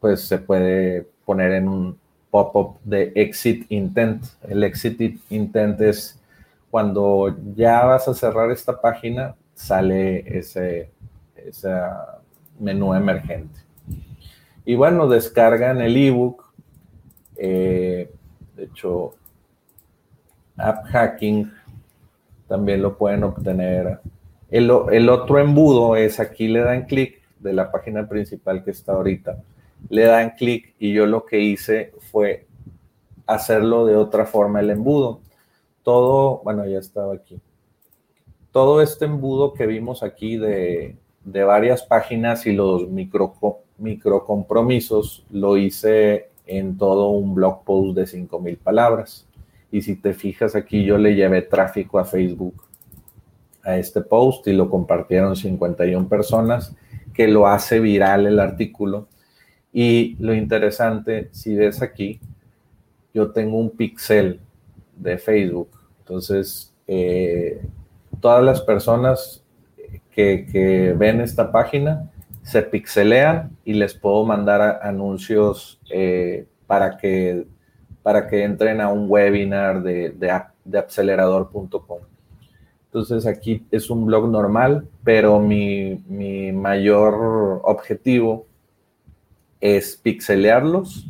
pues 0.00 0.22
se 0.22 0.38
puede 0.38 1.06
poner 1.28 1.52
en 1.52 1.68
un 1.68 1.98
pop-up 2.30 2.78
de 2.84 3.12
exit 3.14 3.66
intent. 3.68 4.24
El 4.48 4.64
exit 4.64 5.20
intent 5.28 5.78
es 5.82 6.18
cuando 6.70 7.36
ya 7.54 7.84
vas 7.84 8.08
a 8.08 8.14
cerrar 8.14 8.50
esta 8.50 8.80
página, 8.80 9.34
sale 9.52 10.24
ese, 10.38 10.90
ese 11.36 11.68
menú 12.58 12.94
emergente. 12.94 13.60
Y 14.64 14.74
bueno, 14.74 15.06
descargan 15.06 15.82
el 15.82 15.94
ebook. 15.98 16.50
Eh, 17.36 18.10
de 18.56 18.64
hecho, 18.64 19.14
App 20.56 20.86
Hacking 20.86 21.52
también 22.48 22.80
lo 22.80 22.96
pueden 22.96 23.24
obtener. 23.24 24.00
El, 24.50 24.70
otro 24.70 25.38
embudo 25.38 25.94
es 25.94 26.20
aquí 26.20 26.48
le 26.48 26.60
dan 26.60 26.86
clic 26.86 27.20
de 27.38 27.52
la 27.52 27.70
página 27.70 28.08
principal 28.08 28.64
que 28.64 28.70
está 28.70 28.92
ahorita. 28.92 29.36
Le 29.88 30.04
dan 30.04 30.30
clic 30.30 30.74
y 30.78 30.92
yo 30.92 31.06
lo 31.06 31.24
que 31.24 31.40
hice 31.40 31.92
fue 32.10 32.46
hacerlo 33.26 33.86
de 33.86 33.96
otra 33.96 34.26
forma 34.26 34.60
el 34.60 34.70
embudo. 34.70 35.20
Todo, 35.82 36.40
bueno, 36.44 36.66
ya 36.66 36.78
estaba 36.78 37.14
aquí. 37.14 37.40
Todo 38.52 38.82
este 38.82 39.04
embudo 39.04 39.52
que 39.52 39.66
vimos 39.66 40.02
aquí 40.02 40.36
de, 40.36 40.96
varias 41.24 41.82
páginas 41.82 42.46
y 42.46 42.52
los 42.52 42.88
micro, 42.88 43.34
micro 43.76 44.24
compromisos 44.24 45.24
lo 45.30 45.56
hice 45.56 46.30
en 46.46 46.78
todo 46.78 47.10
un 47.10 47.34
blog 47.34 47.62
post 47.64 47.96
de 47.96 48.06
5000 48.06 48.56
palabras. 48.56 49.26
Y 49.70 49.82
si 49.82 49.96
te 49.96 50.14
fijas 50.14 50.56
aquí, 50.56 50.84
yo 50.84 50.96
le 50.96 51.14
llevé 51.14 51.42
tráfico 51.42 51.98
a 51.98 52.04
Facebook 52.04 52.64
a 53.62 53.76
este 53.76 54.00
post 54.00 54.46
y 54.48 54.54
lo 54.54 54.70
compartieron 54.70 55.36
51 55.36 56.08
personas, 56.08 56.74
que 57.12 57.28
lo 57.28 57.46
hace 57.46 57.80
viral 57.80 58.26
el 58.26 58.40
artículo. 58.40 59.08
Y 59.80 60.16
lo 60.18 60.34
interesante, 60.34 61.28
si 61.30 61.54
ves 61.54 61.82
aquí, 61.82 62.18
yo 63.14 63.30
tengo 63.30 63.58
un 63.58 63.70
pixel 63.70 64.40
de 64.96 65.18
Facebook. 65.18 65.68
Entonces, 66.00 66.74
eh, 66.88 67.64
todas 68.20 68.42
las 68.42 68.60
personas 68.60 69.44
que, 70.10 70.96
ven 70.98 71.20
esta 71.20 71.52
página 71.52 72.10
se 72.42 72.62
pixelean 72.62 73.56
y 73.64 73.74
les 73.74 73.94
puedo 73.94 74.24
mandar 74.24 74.80
anuncios 74.82 75.78
eh, 75.92 76.48
para, 76.66 76.96
que, 76.96 77.46
para 78.02 78.26
que 78.26 78.42
entren 78.42 78.80
a 78.80 78.88
un 78.88 79.08
webinar 79.08 79.84
de, 79.84 80.10
de, 80.10 80.76
acelerador.com. 80.76 82.00
Entonces 82.86 83.26
aquí 83.26 83.64
es 83.70 83.90
un 83.90 84.06
blog 84.06 84.28
normal, 84.28 84.88
pero 85.04 85.38
mi, 85.38 86.02
mi 86.08 86.50
mayor 86.50 87.60
objetivo 87.62 88.48
es 89.60 89.96
pixelearlos 89.96 91.08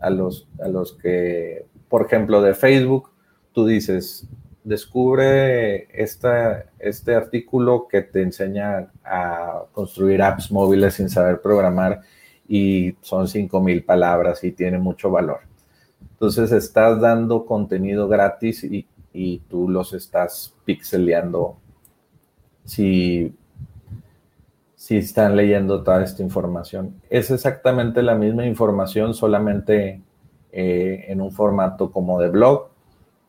a 0.00 0.10
los, 0.10 0.48
a 0.60 0.68
los 0.68 0.92
que, 0.92 1.66
por 1.88 2.06
ejemplo, 2.06 2.42
de 2.42 2.54
Facebook, 2.54 3.10
tú 3.52 3.66
dices, 3.66 4.26
descubre 4.64 5.88
esta, 5.92 6.66
este 6.78 7.14
artículo 7.14 7.88
que 7.88 8.02
te 8.02 8.22
enseña 8.22 8.90
a 9.04 9.64
construir 9.72 10.22
apps 10.22 10.50
móviles 10.50 10.94
sin 10.94 11.08
saber 11.08 11.40
programar 11.40 12.00
y 12.48 12.96
son 13.00 13.28
5000 13.28 13.84
palabras 13.84 14.44
y 14.44 14.52
tiene 14.52 14.78
mucho 14.78 15.10
valor. 15.10 15.40
Entonces 16.12 16.52
estás 16.52 17.00
dando 17.00 17.46
contenido 17.46 18.08
gratis 18.08 18.64
y, 18.64 18.86
y 19.12 19.38
tú 19.48 19.68
los 19.68 19.92
estás 19.92 20.54
pixeleando 20.64 21.56
si, 22.64 23.34
si 24.82 24.96
están 24.96 25.36
leyendo 25.36 25.84
toda 25.84 26.02
esta 26.02 26.24
información. 26.24 27.00
Es 27.08 27.30
exactamente 27.30 28.02
la 28.02 28.16
misma 28.16 28.46
información, 28.46 29.14
solamente 29.14 30.02
eh, 30.50 31.04
en 31.06 31.20
un 31.20 31.30
formato 31.30 31.92
como 31.92 32.18
de 32.18 32.28
blog 32.28 32.66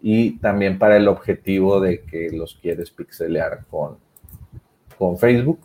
y 0.02 0.40
también 0.40 0.80
para 0.80 0.98
el 0.98 1.08
objetivo 1.08 1.80
de 1.80 2.02
que 2.06 2.32
los 2.32 2.56
quieres 2.56 2.90
pixelear 2.90 3.66
con, 3.70 3.98
con 4.98 5.16
Facebook. 5.20 5.60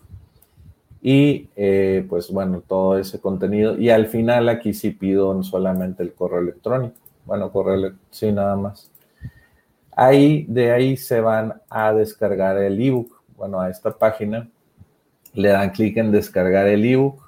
Y 1.01 1.49
eh, 1.57 2.05
pues 2.07 2.31
bueno, 2.31 2.61
todo 2.61 2.99
ese 2.99 3.19
contenido. 3.19 3.79
Y 3.79 3.89
al 3.89 4.09
final 4.09 4.51
aquí 4.51 4.75
sí 4.75 4.91
pido 4.91 5.43
solamente 5.43 6.03
el 6.03 6.13
correo 6.13 6.41
electrónico. 6.41 6.97
Bueno, 7.25 7.51
correo 7.51 7.95
sí, 8.11 8.31
nada 8.31 8.57
más. 8.57 8.91
Ahí, 9.93 10.45
de 10.51 10.71
ahí 10.71 10.99
se 10.99 11.23
van 11.23 11.63
a 11.71 11.95
descargar 11.95 12.59
el 12.59 12.79
ebook. 12.79 13.23
Bueno, 13.39 13.59
a 13.59 13.71
esta 13.71 13.97
página 13.97 14.51
le 15.39 15.51
dan 15.51 15.71
clic 15.71 15.97
en 15.97 16.11
descargar 16.11 16.67
el 16.67 16.85
ebook 16.85 17.23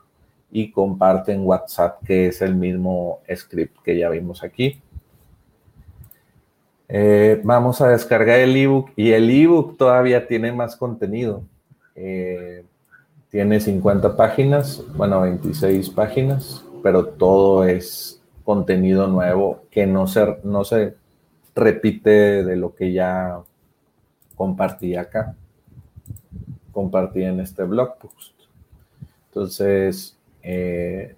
y 0.50 0.72
comparten 0.72 1.46
WhatsApp, 1.46 2.02
que 2.04 2.26
es 2.26 2.42
el 2.42 2.56
mismo 2.56 3.20
script 3.32 3.76
que 3.84 3.96
ya 3.96 4.10
vimos 4.10 4.42
aquí. 4.42 4.80
Eh, 6.88 7.40
vamos 7.44 7.80
a 7.80 7.88
descargar 7.90 8.40
el 8.40 8.56
ebook 8.56 8.90
y 8.96 9.12
el 9.12 9.30
ebook 9.30 9.76
todavía 9.76 10.26
tiene 10.26 10.50
más 10.50 10.74
contenido. 10.74 11.44
Eh, 11.94 12.64
tiene 13.30 13.60
50 13.60 14.16
páginas, 14.16 14.82
bueno, 14.96 15.20
26 15.20 15.88
páginas, 15.90 16.64
pero 16.82 17.06
todo 17.06 17.62
es 17.62 18.20
contenido 18.42 19.06
nuevo 19.06 19.62
que 19.70 19.86
no 19.86 20.08
se, 20.08 20.38
no 20.42 20.64
se 20.64 20.96
repite 21.54 22.42
de 22.42 22.56
lo 22.56 22.74
que 22.74 22.92
ya 22.92 23.38
compartí 24.34 24.96
acá. 24.96 25.36
Compartí 26.72 27.22
en 27.22 27.40
este 27.40 27.64
blog 27.64 27.98
post. 27.98 28.34
Entonces, 29.28 30.16
eh, 30.42 31.14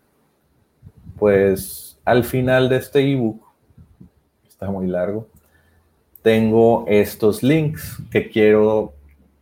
pues 1.19 1.99
al 2.05 2.25
final 2.25 2.69
de 2.69 2.77
este 2.77 3.01
ebook, 3.01 3.43
está 4.49 4.71
muy 4.71 4.87
largo, 4.87 5.29
tengo 6.23 6.85
estos 6.89 7.43
links 7.43 7.99
que 8.11 8.29
quiero 8.29 8.95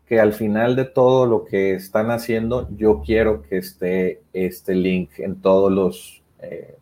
que 0.07 0.19
al 0.19 0.33
final 0.33 0.75
de 0.75 0.85
todo 0.85 1.25
lo 1.25 1.45
que 1.45 1.75
están 1.75 2.11
haciendo, 2.11 2.69
yo 2.77 3.01
quiero 3.01 3.43
que 3.43 3.59
esté 3.59 4.21
este 4.33 4.75
link 4.75 5.11
en 5.19 5.41
todos 5.41 5.71
los, 5.71 6.23
eh, 6.41 6.77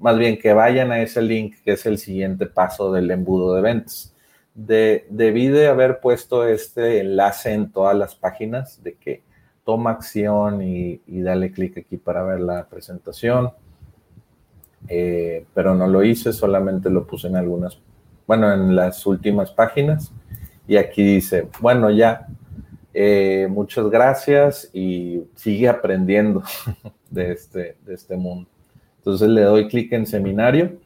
más 0.00 0.18
bien 0.18 0.38
que 0.38 0.52
vayan 0.52 0.92
a 0.92 1.00
ese 1.00 1.22
link 1.22 1.54
que 1.64 1.72
es 1.72 1.86
el 1.86 1.98
siguiente 1.98 2.46
paso 2.46 2.92
del 2.92 3.10
embudo 3.10 3.54
de 3.54 3.62
ventas. 3.62 4.13
De, 4.54 5.06
debí 5.10 5.48
de 5.48 5.66
haber 5.66 6.00
puesto 6.00 6.46
este 6.46 7.00
enlace 7.00 7.52
en 7.52 7.72
todas 7.72 7.96
las 7.96 8.14
páginas 8.14 8.82
de 8.84 8.94
que 8.94 9.22
toma 9.64 9.90
acción 9.90 10.62
y, 10.62 11.00
dale 11.06 11.50
clic 11.50 11.78
aquí 11.78 11.96
para 11.96 12.22
ver 12.22 12.40
la 12.40 12.66
presentación. 12.66 13.50
Eh, 14.88 15.46
pero 15.54 15.74
no 15.74 15.86
lo 15.86 16.04
hice, 16.04 16.32
solamente 16.32 16.90
lo 16.90 17.06
puse 17.06 17.28
en 17.28 17.36
algunas 17.36 17.78
bueno, 18.26 18.52
en 18.52 18.74
las 18.74 19.06
últimas 19.06 19.50
páginas. 19.50 20.12
Y 20.66 20.76
aquí 20.76 21.02
dice, 21.02 21.48
bueno, 21.60 21.90
ya, 21.90 22.26
eh, 22.92 23.46
muchas 23.50 23.88
gracias 23.90 24.70
y 24.72 25.24
sigue 25.34 25.68
aprendiendo 25.68 26.42
de 27.10 27.32
este, 27.32 27.76
de 27.84 27.94
este 27.94 28.16
mundo. 28.16 28.48
Entonces 28.98 29.28
le 29.28 29.42
doy 29.42 29.68
clic 29.68 29.92
en 29.92 30.06
seminario 30.06 30.78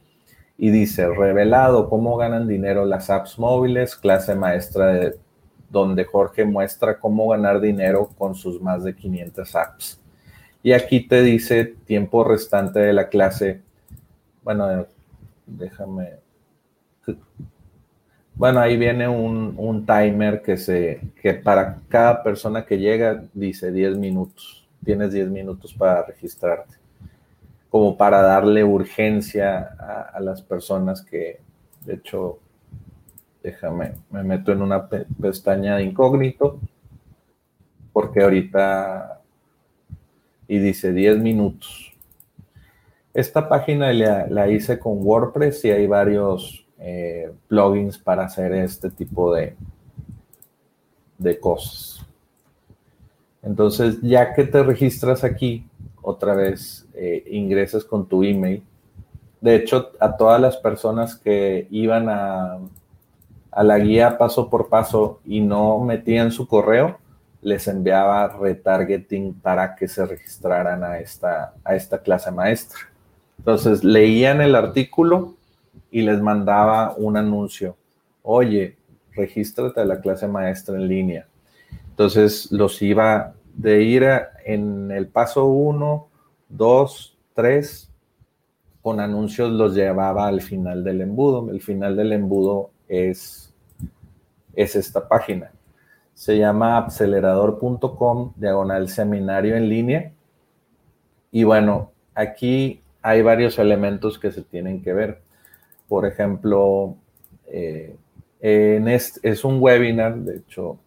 y 0.61 0.71
dice, 0.71 1.07
revelado 1.07 1.89
cómo 1.89 2.17
ganan 2.17 2.45
dinero 2.45 2.83
las 2.83 3.09
apps 3.09 3.39
móviles, 3.39 3.95
clase 3.95 4.35
maestra 4.35 4.87
de 4.87 5.15
donde 5.69 6.03
Jorge 6.03 6.43
muestra 6.43 6.99
cómo 6.99 7.29
ganar 7.29 7.61
dinero 7.61 8.09
con 8.17 8.35
sus 8.35 8.61
más 8.61 8.83
de 8.83 8.93
500 8.93 9.55
apps. 9.55 10.01
Y 10.61 10.73
aquí 10.73 11.07
te 11.07 11.21
dice 11.21 11.63
tiempo 11.85 12.25
restante 12.25 12.79
de 12.79 12.91
la 12.91 13.07
clase. 13.07 13.61
Bueno, 14.43 14.85
déjame. 15.45 16.17
Bueno, 18.35 18.59
ahí 18.59 18.75
viene 18.75 19.07
un, 19.07 19.85
timer 19.85 20.41
que 20.41 20.57
se 20.57 21.01
que 21.21 21.35
para 21.35 21.77
cada 21.87 22.21
persona 22.21 22.65
que 22.65 22.77
llega 22.77 23.23
dice 23.33 23.71
10 23.71 23.97
minutos. 23.97 24.67
Tienes 24.83 25.13
10 25.13 25.29
minutos 25.29 25.73
para 25.73 26.05
registrarte. 26.05 26.78
Como 27.69 27.97
para 27.97 28.21
darle 28.21 28.63
urgencia 28.63 29.75
a 30.13 30.19
las 30.19 30.41
personas 30.41 31.03
que, 31.03 31.39
de 31.85 31.93
hecho, 31.95 32.39
déjame, 33.43 33.93
me 34.09 34.23
meto 34.23 34.51
en 34.51 34.61
una 34.61 34.87
pestaña 34.87 35.77
de 35.77 35.83
incógnito, 35.83 36.59
porque 37.93 38.23
ahorita, 38.23 39.21
y 40.47 40.59
dice 40.59 40.93
10 40.93 41.19
minutos. 41.19 41.93
Esta 43.13 43.49
página 43.49 43.91
la, 43.91 44.49
hice 44.49 44.79
con 44.79 45.05
WordPress 45.05 45.65
y 45.65 45.71
hay 45.71 45.87
varios 45.87 46.65
eh, 46.77 47.31
plugins 47.47 47.97
para 47.97 48.25
hacer 48.25 48.53
este 48.53 48.89
tipo 48.89 49.33
de, 49.33 49.55
de 51.17 51.39
cosas. 51.39 52.05
Entonces, 53.41 53.99
ya 54.01 54.33
que 54.33 54.43
te 54.43 54.63
registras 54.63 55.23
aquí, 55.23 55.67
otra 56.01 56.35
vez 56.35 56.87
eh, 56.93 57.23
ingresas 57.29 57.83
con 57.83 58.07
tu 58.07 58.23
email. 58.23 58.63
De 59.41 59.55
hecho, 59.55 59.91
a 59.99 60.17
todas 60.17 60.41
las 60.41 60.57
personas 60.57 61.15
que 61.15 61.67
iban 61.69 62.09
a 62.09 62.59
a 63.51 63.63
la 63.63 63.79
guía 63.79 64.17
paso 64.17 64.49
por 64.49 64.69
paso 64.69 65.19
y 65.25 65.41
no 65.41 65.79
metían 65.79 66.31
su 66.31 66.47
correo, 66.47 66.99
les 67.41 67.67
enviaba 67.67 68.27
retargeting 68.27 69.33
para 69.33 69.75
que 69.75 69.87
se 69.87 70.05
registraran 70.05 70.83
a 70.83 70.99
esta, 70.99 71.53
a 71.63 71.75
esta 71.75 71.99
clase 71.99 72.31
maestra. 72.31 72.79
Entonces 73.37 73.83
leían 73.83 74.41
el 74.41 74.55
artículo 74.55 75.35
y 75.89 76.01
les 76.01 76.21
mandaba 76.21 76.93
un 76.97 77.17
anuncio. 77.17 77.75
Oye, 78.21 78.77
regístrate 79.13 79.79
a 79.79 79.85
la 79.85 80.01
clase 80.01 80.27
maestra 80.27 80.75
en 80.75 80.87
línea. 80.87 81.27
Entonces 81.99 82.49
los 82.53 82.81
iba 82.81 83.33
de 83.53 83.83
ir 83.83 84.07
en 84.45 84.89
el 84.89 85.09
paso 85.09 85.47
1, 85.47 86.07
2, 86.47 87.17
3, 87.33 87.91
con 88.81 89.01
anuncios 89.01 89.51
los 89.51 89.75
llevaba 89.75 90.27
al 90.27 90.39
final 90.39 90.81
del 90.85 91.01
embudo. 91.01 91.51
El 91.51 91.59
final 91.59 91.97
del 91.97 92.13
embudo 92.13 92.69
es, 92.87 93.53
es 94.55 94.77
esta 94.77 95.09
página. 95.09 95.51
Se 96.13 96.37
llama 96.37 96.77
acelerador.com, 96.77 98.31
diagonal 98.37 98.87
seminario 98.87 99.57
en 99.57 99.67
línea. 99.67 100.13
Y 101.33 101.43
bueno, 101.43 101.91
aquí 102.15 102.79
hay 103.01 103.21
varios 103.23 103.59
elementos 103.59 104.17
que 104.17 104.31
se 104.31 104.43
tienen 104.43 104.81
que 104.81 104.93
ver. 104.93 105.21
Por 105.89 106.05
ejemplo, 106.05 106.95
eh, 107.47 107.93
es 108.39 109.43
un 109.43 109.61
webinar, 109.61 110.15
de 110.15 110.37
hecho, 110.37 110.79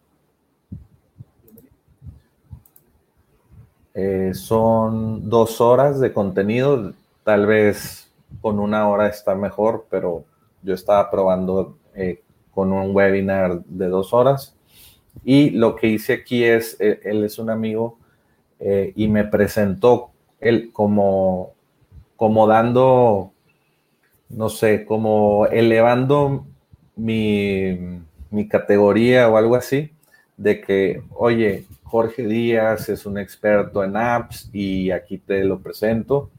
eh, 3.93 4.31
son 4.33 5.29
dos 5.29 5.61
horas 5.61 5.99
de 5.99 6.13
contenido, 6.13 6.93
tal 7.23 7.45
vez 7.45 8.11
con 8.41 8.59
una 8.59 8.89
hora 8.89 9.07
está 9.07 9.35
mejor, 9.35 9.85
pero 9.89 10.25
yo 10.61 10.73
estaba 10.73 11.09
probando 11.09 11.77
eh, 11.95 12.21
con 12.53 12.71
un 12.71 12.95
webinar 12.95 13.63
de 13.65 13.87
dos 13.87 14.13
horas. 14.13 14.55
Y 15.23 15.51
lo 15.51 15.75
que 15.75 15.87
hice 15.87 16.13
aquí 16.13 16.43
es, 16.43 16.77
eh, 16.79 16.99
él, 17.03 17.23
es 17.23 17.37
un 17.37 17.49
amigo 17.49 17.97
eh, 18.59 18.93
y 18.95 19.07
me 19.07 19.23
presentó 19.25 20.11
él 20.39 20.71
como, 20.71 21.53
como 22.15 22.47
dando, 22.47 23.31
no 24.29 24.49
sé, 24.49 24.85
como 24.85 25.45
elevando 25.47 26.45
mi, 26.95 28.01
mi 28.31 28.47
categoría 28.47 29.29
o 29.29 29.37
algo 29.37 29.55
así, 29.55 29.91
de 30.37 30.61
que, 30.61 31.03
oye, 31.15 31.65
Jorge 31.83 32.25
Díaz 32.25 32.89
es 32.89 33.05
un 33.05 33.17
experto 33.17 33.83
en 33.83 33.95
apps 33.97 34.49
y 34.53 34.91
aquí 34.91 35.17
te 35.17 35.43
lo 35.43 35.59
presento. 35.59 36.29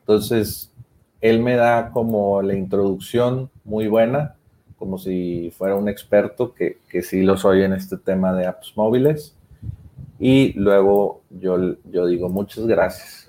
Entonces, 0.00 0.72
él 1.20 1.40
me 1.40 1.56
da 1.56 1.90
como 1.90 2.42
la 2.42 2.54
introducción 2.54 3.50
muy 3.64 3.88
buena 3.88 4.36
como 4.78 4.98
si 4.98 5.50
fuera 5.56 5.74
un 5.74 5.88
experto, 5.88 6.54
que, 6.54 6.78
que 6.88 7.02
sí 7.02 7.22
lo 7.22 7.36
soy 7.36 7.62
en 7.62 7.72
este 7.72 7.96
tema 7.96 8.32
de 8.34 8.46
apps 8.46 8.72
móviles. 8.76 9.34
Y 10.18 10.52
luego 10.54 11.22
yo, 11.30 11.76
yo 11.90 12.06
digo 12.06 12.28
muchas 12.28 12.66
gracias. 12.66 13.25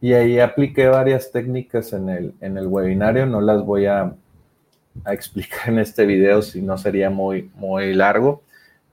Y 0.00 0.14
ahí 0.14 0.38
apliqué 0.38 0.88
varias 0.88 1.30
técnicas 1.30 1.92
en 1.92 2.08
el, 2.08 2.34
en 2.40 2.56
el 2.56 2.66
webinario, 2.66 3.26
no 3.26 3.40
las 3.40 3.64
voy 3.64 3.86
a, 3.86 4.14
a 5.04 5.12
explicar 5.12 5.68
en 5.68 5.78
este 5.78 6.06
video, 6.06 6.42
si 6.42 6.62
no 6.62 6.78
sería 6.78 7.10
muy, 7.10 7.50
muy 7.54 7.94
largo, 7.94 8.42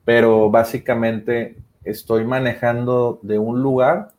pero 0.04 0.50
básicamente 0.50 1.56
estoy 1.84 2.24
manejando 2.24 3.18
de 3.22 3.38
un 3.38 3.62
lugar. 3.62 4.12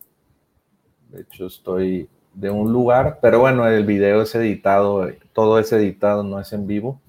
De 1.11 1.21
hecho, 1.21 1.47
estoy 1.47 2.09
de 2.33 2.49
un 2.49 2.71
lugar, 2.71 3.19
pero 3.21 3.39
bueno, 3.39 3.67
el 3.67 3.85
video 3.85 4.21
es 4.21 4.33
editado, 4.35 5.07
todo 5.33 5.59
es 5.59 5.71
editado, 5.71 6.23
no 6.23 6.39
es 6.39 6.53
en 6.53 6.67
vivo. 6.67 6.99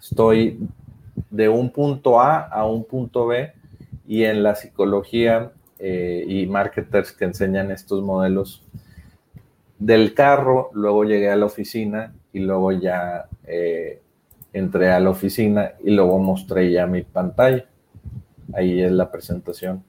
Estoy 0.00 0.58
de 1.30 1.48
un 1.48 1.70
punto 1.70 2.20
A 2.20 2.40
a 2.40 2.66
un 2.66 2.84
punto 2.84 3.26
B 3.26 3.52
y 4.06 4.24
en 4.24 4.42
la 4.42 4.54
psicología 4.54 5.52
eh, 5.80 6.24
y 6.26 6.46
marketers 6.46 7.12
que 7.12 7.24
enseñan 7.24 7.70
estos 7.70 8.02
modelos 8.02 8.62
del 9.78 10.14
carro, 10.14 10.70
luego 10.74 11.04
llegué 11.04 11.30
a 11.30 11.36
la 11.36 11.46
oficina 11.46 12.12
y 12.32 12.40
luego 12.40 12.72
ya 12.72 13.26
eh, 13.46 14.00
entré 14.52 14.90
a 14.90 15.00
la 15.00 15.10
oficina 15.10 15.72
y 15.82 15.90
luego 15.90 16.18
mostré 16.18 16.70
ya 16.70 16.86
mi 16.86 17.02
pantalla 17.02 17.66
ahí 18.54 18.82
es 18.82 18.92
la 18.92 19.10
presentación. 19.10 19.84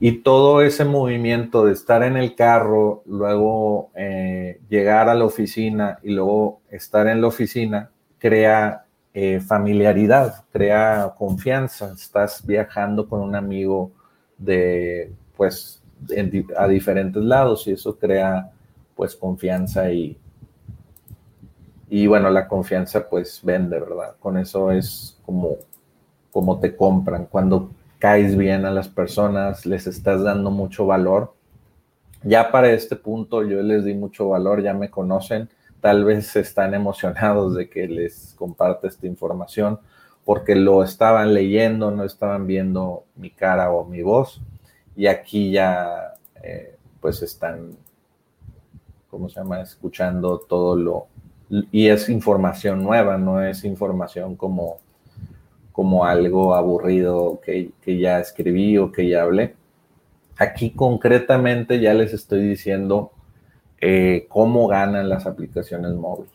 Y 0.00 0.22
todo 0.22 0.62
ese 0.62 0.84
movimiento 0.84 1.64
de 1.64 1.72
estar 1.72 2.02
en 2.02 2.16
el 2.16 2.34
carro, 2.34 3.02
luego 3.06 3.90
eh, 3.94 4.60
llegar 4.68 5.08
a 5.08 5.14
la 5.14 5.24
oficina 5.24 5.98
y 6.02 6.10
luego 6.10 6.60
estar 6.70 7.06
en 7.06 7.20
la 7.20 7.28
oficina, 7.28 7.90
crea 8.18 8.84
eh, 9.14 9.40
familiaridad, 9.40 10.44
crea 10.52 11.14
confianza. 11.16 11.92
Estás 11.92 12.44
viajando 12.44 13.08
con 13.08 13.20
un 13.20 13.36
amigo 13.36 13.92
de, 14.44 15.12
pues, 15.36 15.82
a 16.56 16.68
diferentes 16.68 17.22
lados 17.22 17.66
y 17.66 17.72
eso 17.72 17.96
crea, 17.96 18.50
pues, 18.94 19.14
confianza 19.16 19.90
y, 19.92 20.16
y 21.88 22.06
bueno, 22.06 22.30
la 22.30 22.48
confianza, 22.48 23.08
pues, 23.08 23.40
vende, 23.42 23.78
¿verdad? 23.78 24.16
Con 24.20 24.38
eso 24.38 24.70
es 24.70 25.18
como 25.24 25.56
cómo 26.32 26.58
te 26.58 26.74
compran, 26.74 27.26
cuando 27.26 27.70
caes 27.98 28.36
bien 28.36 28.64
a 28.64 28.70
las 28.70 28.88
personas, 28.88 29.64
les 29.66 29.86
estás 29.86 30.24
dando 30.24 30.50
mucho 30.50 30.86
valor. 30.86 31.34
Ya 32.24 32.50
para 32.50 32.72
este 32.72 32.96
punto 32.96 33.42
yo 33.44 33.62
les 33.62 33.84
di 33.84 33.94
mucho 33.94 34.30
valor, 34.30 34.62
ya 34.62 34.74
me 34.74 34.90
conocen, 34.90 35.48
tal 35.80 36.04
vez 36.04 36.34
están 36.36 36.74
emocionados 36.74 37.54
de 37.54 37.68
que 37.68 37.86
les 37.86 38.34
comparte 38.36 38.88
esta 38.88 39.06
información 39.06 39.78
porque 40.24 40.54
lo 40.54 40.84
estaban 40.84 41.34
leyendo, 41.34 41.90
no 41.90 42.04
estaban 42.04 42.46
viendo 42.46 43.04
mi 43.16 43.30
cara 43.30 43.72
o 43.72 43.84
mi 43.84 44.02
voz 44.02 44.40
y 44.96 45.06
aquí 45.06 45.50
ya 45.50 46.14
eh, 46.42 46.76
pues 47.00 47.22
están, 47.22 47.76
¿cómo 49.10 49.28
se 49.28 49.40
llama?, 49.40 49.60
escuchando 49.60 50.38
todo 50.38 50.76
lo... 50.76 51.06
Y 51.70 51.88
es 51.88 52.08
información 52.08 52.82
nueva, 52.82 53.18
no 53.18 53.42
es 53.42 53.64
información 53.64 54.36
como 54.36 54.78
como 55.72 56.04
algo 56.04 56.54
aburrido 56.54 57.40
que, 57.44 57.72
ya 57.98 58.20
escribí 58.20 58.78
o 58.78 58.92
que 58.92 59.08
ya 59.08 59.22
hablé. 59.22 59.56
Aquí 60.36 60.70
concretamente 60.70 61.80
ya 61.80 61.94
les 61.94 62.12
estoy 62.12 62.46
diciendo 62.46 63.12
eh, 63.80 64.26
cómo 64.28 64.68
ganan 64.68 65.08
las 65.08 65.26
aplicaciones 65.26 65.92
móviles. 65.94 66.31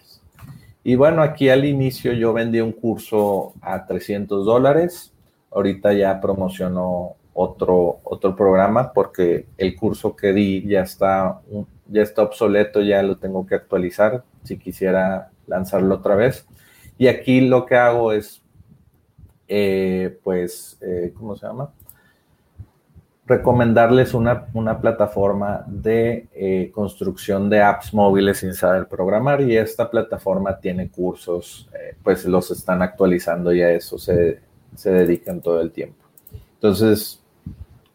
Y 0.88 0.96
bueno, 0.96 1.22
aquí 1.22 1.50
al 1.50 1.66
inicio 1.66 2.14
yo 2.14 2.32
vendí 2.32 2.62
un 2.62 2.72
curso 2.72 3.52
a 3.60 3.86
300 3.86 4.46
dólares. 4.46 5.12
Ahorita 5.52 5.92
ya 5.92 6.22
promocionó 6.22 7.18
otro, 7.34 8.00
otro 8.06 8.38
programa 8.38 8.94
porque 8.94 9.48
el 9.58 9.76
curso 9.76 10.16
que 10.16 10.32
di 10.32 10.66
ya 10.66 10.84
está, 10.84 11.42
ya 11.88 12.02
está 12.02 12.22
obsoleto, 12.22 12.82
ya 12.82 13.04
lo 13.04 13.18
tengo 13.18 13.46
que 13.46 13.56
actualizar 13.56 14.24
si 14.44 14.58
quisiera 14.58 15.30
lanzarlo 15.46 15.96
otra 15.96 16.16
vez. 16.16 16.48
Y 16.98 17.08
aquí 17.08 17.42
lo 17.42 17.66
que 17.66 17.76
hago 17.76 18.14
es 18.14 18.42
eh, 19.50 20.18
pues, 20.24 20.78
eh, 20.80 21.12
¿cómo 21.18 21.36
se 21.36 21.48
llama? 21.48 21.70
Recomendarles 23.28 24.14
una, 24.14 24.48
plataforma 24.80 25.64
de 25.68 26.28
eh, 26.34 26.72
construcción 26.74 27.50
de 27.50 27.62
apps 27.62 27.94
móviles 27.94 28.38
sin 28.40 28.54
saber 28.54 28.88
programar 28.88 29.42
y 29.42 29.58
esta 29.58 29.92
plataforma 29.92 30.58
tiene 30.58 30.90
cursos, 30.90 31.70
eh, 31.74 31.96
pues 32.02 32.26
los 32.26 32.50
están 32.52 32.82
actualizando 32.82 33.54
y 33.54 33.62
a 33.62 33.72
eso 33.72 33.98
se, 33.98 34.40
se 34.76 34.92
dedican 34.92 35.42
todo 35.42 35.60
el 35.60 35.72
tiempo. 35.72 36.06
Entonces, 36.54 37.22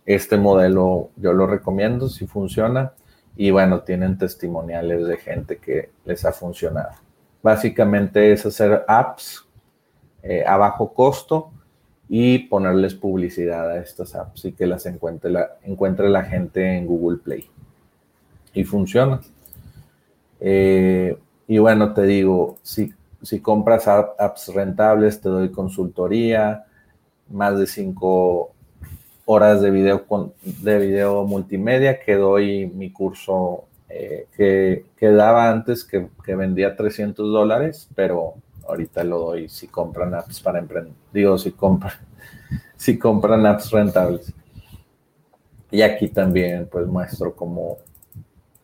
este 0.04 0.36
modelo 0.36 1.08
yo 1.16 1.32
lo 1.32 1.46
recomiendo 1.46 2.08
si 2.08 2.26
funciona 2.26 2.92
y 3.34 3.50
bueno, 3.50 3.80
tienen 3.80 4.18
testimoniales 4.18 5.06
de 5.06 5.16
gente 5.16 5.56
que 5.56 5.90
les 6.04 6.24
ha 6.26 6.32
funcionado. 6.32 6.90
Básicamente 7.42 8.32
es 8.32 8.44
hacer 8.44 8.84
apps 8.86 9.46
eh, 10.22 10.44
a 10.46 10.58
bajo 10.58 10.92
costo 10.92 11.50
y 12.14 12.40
ponerles 12.40 12.94
publicidad 12.94 13.70
a 13.70 13.80
estas 13.80 14.14
apps 14.14 14.44
y 14.44 14.52
que 14.52 14.66
las 14.66 14.84
encuentre 14.84 15.30
la, 15.30 15.52
encuentre 15.64 16.10
la 16.10 16.22
gente 16.22 16.76
en 16.76 16.86
Google 16.86 17.16
Play. 17.16 17.48
Y 18.52 18.64
funciona. 18.64 19.22
Eh, 20.38 21.16
y 21.48 21.56
bueno, 21.56 21.94
te 21.94 22.02
digo, 22.02 22.58
si, 22.62 22.92
si 23.22 23.40
compras 23.40 23.88
apps 23.88 24.48
rentables, 24.54 25.22
te 25.22 25.30
doy 25.30 25.50
consultoría, 25.52 26.66
más 27.30 27.58
de 27.58 27.66
cinco 27.66 28.52
horas 29.24 29.62
de 29.62 29.70
video, 29.70 30.04
de 30.42 30.78
video 30.78 31.24
multimedia, 31.24 31.98
que 31.98 32.16
doy 32.16 32.66
mi 32.66 32.90
curso 32.90 33.64
eh, 33.88 34.26
que, 34.36 34.84
que, 34.98 35.06
daba 35.12 35.48
antes, 35.48 35.82
que, 35.82 36.08
que 36.22 36.34
vendía 36.34 36.76
300 36.76 37.32
dólares, 37.32 37.88
pero 37.94 38.34
ahorita 38.66 39.04
lo 39.04 39.18
doy 39.18 39.48
si 39.48 39.68
compran 39.68 40.14
apps 40.14 40.40
para 40.40 40.58
emprender. 40.58 40.94
Digo, 41.12 41.38
si 41.38 41.52
compran, 41.52 41.94
si 42.76 42.98
compran 42.98 43.46
apps 43.46 43.70
rentables. 43.70 44.32
Y 45.70 45.82
aquí 45.82 46.08
también 46.08 46.68
pues 46.70 46.86
muestro 46.86 47.34
como 47.34 47.78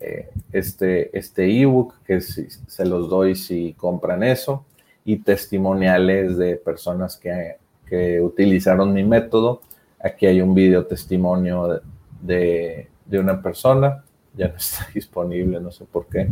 eh, 0.00 0.30
este, 0.52 1.16
este 1.16 1.60
ebook 1.60 1.94
que 2.04 2.20
se 2.20 2.84
los 2.84 3.08
doy 3.08 3.34
si 3.34 3.72
compran 3.72 4.22
eso 4.22 4.64
y 5.04 5.16
testimoniales 5.16 6.36
de 6.36 6.56
personas 6.56 7.16
que, 7.16 7.56
que 7.86 8.20
utilizaron 8.20 8.92
mi 8.92 9.04
método. 9.04 9.62
Aquí 9.98 10.26
hay 10.26 10.40
un 10.40 10.54
video 10.54 10.86
testimonio 10.86 11.80
de, 12.20 12.88
de, 13.06 13.18
una 13.18 13.40
persona, 13.42 14.04
ya 14.34 14.48
no 14.48 14.56
está 14.58 14.86
disponible, 14.94 15.60
no 15.60 15.72
sé 15.72 15.86
por 15.86 16.06
qué. 16.06 16.28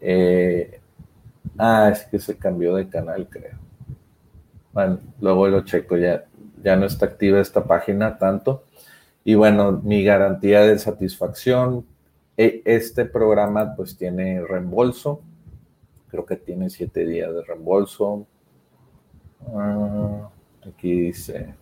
Eh, 0.00 0.80
Ah, 1.58 1.90
es 1.92 2.04
que 2.04 2.18
se 2.18 2.36
cambió 2.36 2.74
de 2.74 2.88
canal, 2.88 3.28
creo. 3.28 3.58
Bueno, 4.72 4.98
luego 5.20 5.48
lo 5.48 5.64
checo, 5.64 5.96
ya, 5.96 6.24
ya 6.62 6.76
no 6.76 6.86
está 6.86 7.06
activa 7.06 7.40
esta 7.40 7.64
página 7.64 8.18
tanto. 8.18 8.64
Y 9.24 9.34
bueno, 9.34 9.80
mi 9.82 10.04
garantía 10.04 10.60
de 10.62 10.78
satisfacción, 10.78 11.86
e, 12.36 12.62
este 12.64 13.04
programa 13.04 13.76
pues 13.76 13.96
tiene 13.96 14.44
reembolso, 14.44 15.20
creo 16.08 16.26
que 16.26 16.36
tiene 16.36 16.70
siete 16.70 17.06
días 17.06 17.32
de 17.32 17.42
reembolso. 17.42 18.26
Ah, 19.54 20.28
aquí 20.66 21.00
dice 21.00 21.54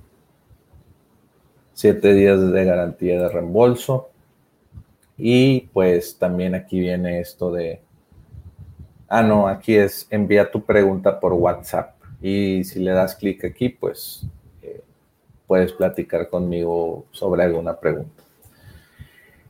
siete 1.75 2.15
días 2.15 2.41
de 2.41 2.65
garantía 2.65 3.21
de 3.21 3.29
reembolso. 3.29 4.11
Y 5.19 5.63
pues 5.73 6.19
también 6.19 6.55
aquí 6.55 6.81
viene 6.81 7.21
esto 7.21 7.53
de 7.53 7.83
Ah, 9.15 9.23
no, 9.23 9.47
aquí 9.47 9.75
es 9.75 10.07
envía 10.09 10.51
tu 10.51 10.65
pregunta 10.65 11.21
por 11.21 11.35
WhatsApp. 11.35 11.97
Y 12.23 12.65
si 12.65 12.81
le 12.81 12.93
das 12.93 13.15
clic 13.15 13.45
aquí, 13.45 13.69
pues 13.69 14.27
eh, 14.63 14.81
puedes 15.47 15.75
platicar 15.75 16.31
conmigo 16.31 17.05
sobre 17.11 17.43
alguna 17.43 17.79
pregunta. 17.79 18.23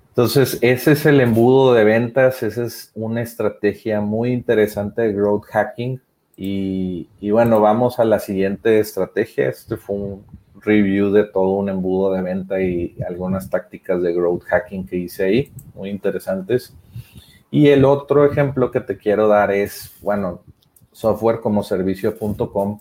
Entonces, 0.09 0.59
ese 0.62 0.90
es 0.90 1.07
el 1.07 1.20
embudo 1.20 1.75
de 1.75 1.85
ventas, 1.85 2.42
esa 2.42 2.64
es 2.64 2.90
una 2.96 3.22
estrategia 3.22 4.01
muy 4.01 4.33
interesante 4.33 5.03
de 5.03 5.12
growth 5.12 5.44
hacking. 5.44 6.01
Y, 6.37 7.09
y, 7.20 7.31
bueno, 7.31 7.61
vamos 7.61 8.01
a 8.01 8.05
la 8.05 8.18
siguiente 8.18 8.81
estrategia. 8.81 9.48
Este 9.48 9.77
fue 9.77 9.94
un 9.94 10.25
review 10.61 11.12
de 11.12 11.22
todo 11.22 11.53
un 11.53 11.68
embudo 11.68 12.12
de 12.12 12.22
venta 12.22 12.61
y 12.61 12.96
algunas 13.07 13.48
tácticas 13.48 14.03
de 14.03 14.12
growth 14.12 14.42
hacking 14.42 14.88
que 14.88 14.96
hice 14.96 15.22
ahí, 15.22 15.53
muy 15.77 15.90
interesantes. 15.90 16.75
Y 17.53 17.69
el 17.69 17.85
otro 17.85 18.25
ejemplo 18.25 18.71
que 18.71 18.81
te 18.81 18.97
quiero 18.97 19.29
dar 19.29 19.53
es, 19.53 19.95
bueno, 20.01 20.41
softwarecomoservicio.com 20.91 22.81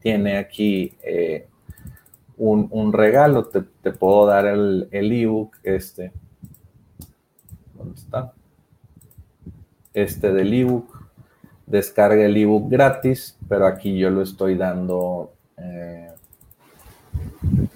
tiene 0.00 0.36
aquí 0.36 0.92
eh, 1.04 1.46
un, 2.36 2.92
regalo, 2.92 3.46
te, 3.46 3.92
puedo 3.92 4.26
dar 4.26 4.46
el, 4.46 4.88
el 4.90 5.12
ebook, 5.12 5.54
este, 5.62 6.10
¿dónde 7.78 8.00
está? 8.00 8.32
Este 9.94 10.32
del 10.32 10.52
ebook, 10.54 11.00
descarga 11.64 12.24
el 12.24 12.36
ebook 12.36 12.68
gratis, 12.68 13.38
pero 13.48 13.68
aquí 13.68 13.96
yo 13.96 14.10
lo 14.10 14.22
estoy 14.22 14.56
dando 14.56 15.34
eh, 15.56 16.10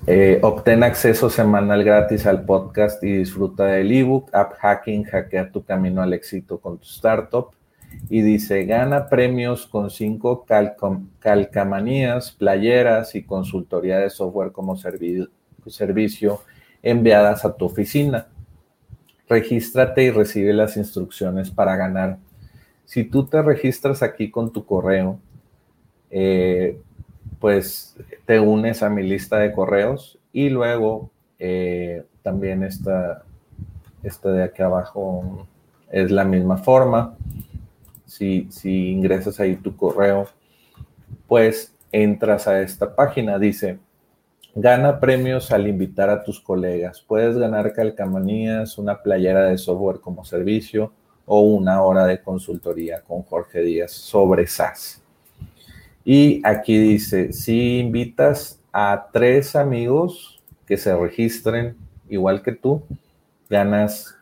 eh, 0.07 0.39
obtén 0.43 0.85
acceso 0.85 1.29
semanal 1.29 1.83
gratis 1.83 2.27
al 2.27 2.45
podcast 2.45 3.03
y 3.03 3.19
disfruta 3.19 3.65
del 3.67 3.91
ebook 3.91 4.33
App 4.33 4.53
Hacking, 4.61 5.05
hackea 5.05 5.51
tu 5.51 5.65
camino 5.65 6.01
al 6.01 6.13
éxito 6.13 6.59
con 6.59 6.79
tu 6.79 6.85
startup. 6.85 7.51
Y 8.09 8.23
dice, 8.23 8.65
gana 8.67 9.09
premios 9.09 9.67
con 9.67 9.91
cinco 9.91 10.45
calcamanías, 11.19 12.31
playeras 12.31 13.15
y 13.15 13.25
consultoría 13.25 13.99
de 13.99 14.11
software 14.11 14.53
como 14.53 14.77
servicio 14.77 16.41
enviadas 16.83 17.45
a 17.45 17.57
tu 17.57 17.65
oficina. 17.65 18.29
Regístrate 19.29 20.05
y 20.05 20.11
recibe 20.11 20.53
las 20.53 20.77
instrucciones 20.77 21.51
para 21.51 21.77
ganar. 21.77 22.19
Si 22.85 23.03
tú 23.03 23.27
te 23.27 23.43
registras 23.43 24.03
aquí 24.03 24.31
con 24.31 24.53
tu 24.53 24.65
correo, 24.65 25.19
eh, 26.11 26.81
pues 27.41 27.97
te 28.25 28.41
unes 28.41 28.83
a 28.83 28.91
mi 28.91 29.03
lista 29.03 29.39
de 29.39 29.53
correos 29.53 30.19
y 30.33 30.49
luego 30.49 31.11
eh, 31.39 32.05
también 32.23 32.63
esta, 32.63 33.25
esta 34.03 34.31
de 34.31 34.45
aquí 34.45 34.63
abajo 34.63 35.47
es 35.91 36.11
la 36.11 36.25
misma 36.25 36.59
forma. 36.59 37.17
Si, 38.07 38.49
si 38.51 38.91
ingresas 38.91 39.41
ahí 39.41 39.57
tu 39.57 39.77
correo, 39.77 40.29
pues 41.27 41.75
entras 41.93 42.47
a 42.49 42.61
esta 42.61 42.95
página. 42.95 43.39
Dice, 43.39 43.79
gana 44.55 45.01
premios 45.01 45.53
al 45.53 45.67
invitar 45.67 46.11
a 46.11 46.23
tus 46.23 46.41
colegas. 46.41 47.01
Puedes 47.07 47.37
ganar 47.37 47.73
calcamanías, 47.73 48.79
una 48.79 49.03
playera 49.03 49.45
de 49.45 49.59
software 49.59 50.01
como 50.01 50.25
servicio 50.25 50.93
o 51.27 51.41
una 51.41 51.83
hora 51.83 52.07
de 52.07 52.23
consultoría 52.23 53.03
con 53.03 53.23
Jorge 53.23 53.61
Díaz 53.61 53.93
sobre 53.93 54.47
SaaS. 54.47 55.03
Y 56.09 56.41
aquí 56.45 56.79
dice, 56.79 57.33
si 57.33 57.81
invitas 57.81 58.61
a 58.73 59.09
tres 59.13 59.57
amigos 59.57 60.41
que 60.65 60.77
se 60.77 60.97
registren 60.97 61.77
igual 62.09 62.43
que 62.43 62.53
tú, 62.53 62.81
ganas 63.51 64.17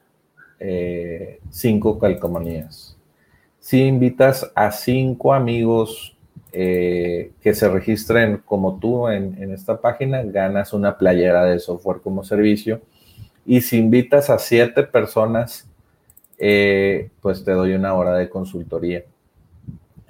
eh, 0.58 1.40
cinco 1.50 1.98
calcomanías. 1.98 2.96
Si 3.60 3.82
invitas 3.82 4.50
a 4.54 4.72
cinco 4.72 5.34
amigos 5.34 6.16
eh, 6.52 7.32
que 7.42 7.54
se 7.54 7.68
registren 7.68 8.38
como 8.46 8.78
tú 8.78 9.08
en, 9.08 9.52
esta 9.52 9.78
página, 9.78 10.22
ganas 10.22 10.72
una 10.72 10.96
playera 10.96 11.44
de 11.44 11.58
software 11.58 12.00
como 12.00 12.24
servicio. 12.24 12.80
Y 13.44 13.60
si 13.60 13.76
invitas 13.76 14.30
a 14.30 14.38
siete 14.38 14.84
personas, 14.84 15.68
eh, 16.38 17.10
pues 17.20 17.44
te 17.44 17.52
doy 17.52 17.74
una 17.74 17.92
hora 17.92 18.14
de 18.14 18.30
consultoría. 18.30 19.04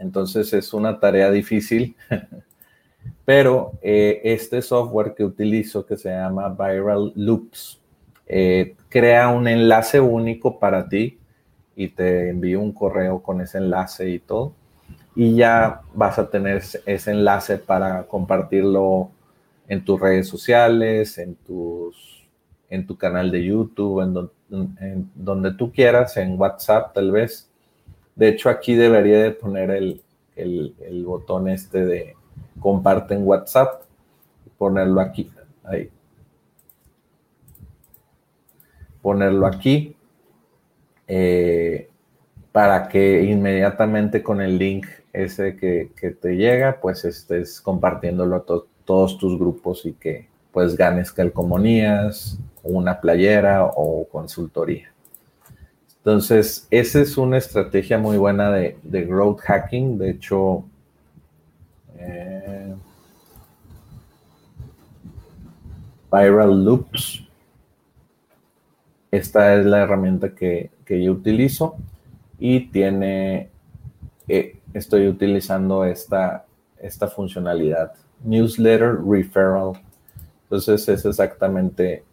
Entonces 0.05 0.53
es 0.53 0.75
una 0.75 1.01
tarea 1.01 1.31
difícil, 1.31 1.97
pero 3.25 3.73
eh, 3.81 4.21
este 4.23 4.61
software 4.61 5.15
que 5.15 5.25
utilizo 5.25 5.87
que 5.87 5.97
se 5.97 6.11
llama 6.11 6.51
Viral 6.51 7.13
Loops 7.17 7.81
eh, 8.27 8.77
crea 8.91 9.29
un 9.29 9.49
enlace 9.49 10.01
único 10.01 10.59
para 10.59 10.89
ti 10.89 11.19
y 11.75 11.89
te 11.89 12.29
envío 12.29 12.61
un 12.61 12.73
correo 12.73 13.23
con 13.23 13.41
ese 13.41 13.59
enlace 13.59 14.11
y 14.11 14.19
todo. 14.19 14.53
Y 15.17 15.37
ya 15.37 15.81
vas 15.95 16.19
a 16.19 16.29
tener 16.29 16.63
ese 16.85 17.11
enlace 17.11 17.57
para 17.57 18.03
compartirlo 18.05 19.11
en 19.69 19.85
tus 19.85 19.99
redes 19.99 20.29
sociales, 20.29 21.17
en, 21.17 21.35
tus, 21.37 22.29
en 22.69 22.87
tu 22.87 22.99
canal 22.99 23.31
de 23.31 23.43
YouTube, 23.43 24.03
en 24.03 25.11
donde 25.15 25.55
tú 25.55 25.73
quieras, 25.73 26.19
en 26.19 26.39
WhatsApp 26.39 26.93
tal 26.93 27.11
vez. 27.11 27.51
De 28.17 28.29
hecho, 28.29 28.49
aquí 28.49 28.75
debería 28.75 29.23
de 29.23 29.31
poner 29.33 29.71
el, 29.71 31.05
botón 31.05 31.49
este 31.49 31.85
de 31.85 32.17
comparte 32.61 33.15
en 33.15 33.27
WhatsApp 33.27 33.83
ponerlo 34.57 35.01
aquí. 35.01 35.31
Ahí. 35.65 35.91
Ponerlo 39.03 39.47
aquí 39.47 39.97
eh, 41.07 41.91
para 42.53 42.89
que 42.89 43.25
inmediatamente 43.25 44.23
con 44.23 44.41
el 44.41 44.57
link 44.59 44.87
ese 45.13 45.57
que, 45.57 45.91
te 46.21 46.37
llega, 46.37 46.81
pues 46.81 47.05
estés 47.05 47.61
compartiéndolo 47.61 48.37
a 48.37 48.45
todos 48.85 49.19
tus 49.19 49.39
grupos 49.39 49.85
y 49.87 49.93
que, 49.93 50.29
pues 50.53 50.77
ganes 50.77 51.13
calcomanías, 51.13 52.39
una 52.63 53.01
playera 53.01 53.65
o 53.65 54.09
consultoría. 54.09 54.94
Entonces, 56.05 56.69
esa 56.71 57.01
es 57.01 57.17
una 57.17 57.39
estrategia 57.39 57.97
muy 57.97 58.19
buena 58.19 58.51
de, 58.51 58.77
growth 59.07 59.41
hacking. 59.41 59.97
De 59.97 60.11
hecho, 60.11 60.67
eh, 61.97 62.75
Viral 66.13 66.63
Loops. 66.63 67.27
Esta 69.11 69.55
es 69.55 69.65
la 69.65 69.81
herramienta 69.81 70.35
que, 70.35 70.71
yo 70.87 71.13
utilizo 71.13 71.77
y 72.39 72.67
tiene, 72.67 73.49
eh, 74.29 74.61
estoy 74.75 75.09
utilizando 75.09 75.87
esta, 75.87 76.45
esta 76.77 77.09
funcionalidad, 77.09 77.95
Newsletter 78.23 78.99
Referral. 79.03 79.81
Entonces 80.43 80.87
es 80.87 81.07
exactamente, 81.07 82.05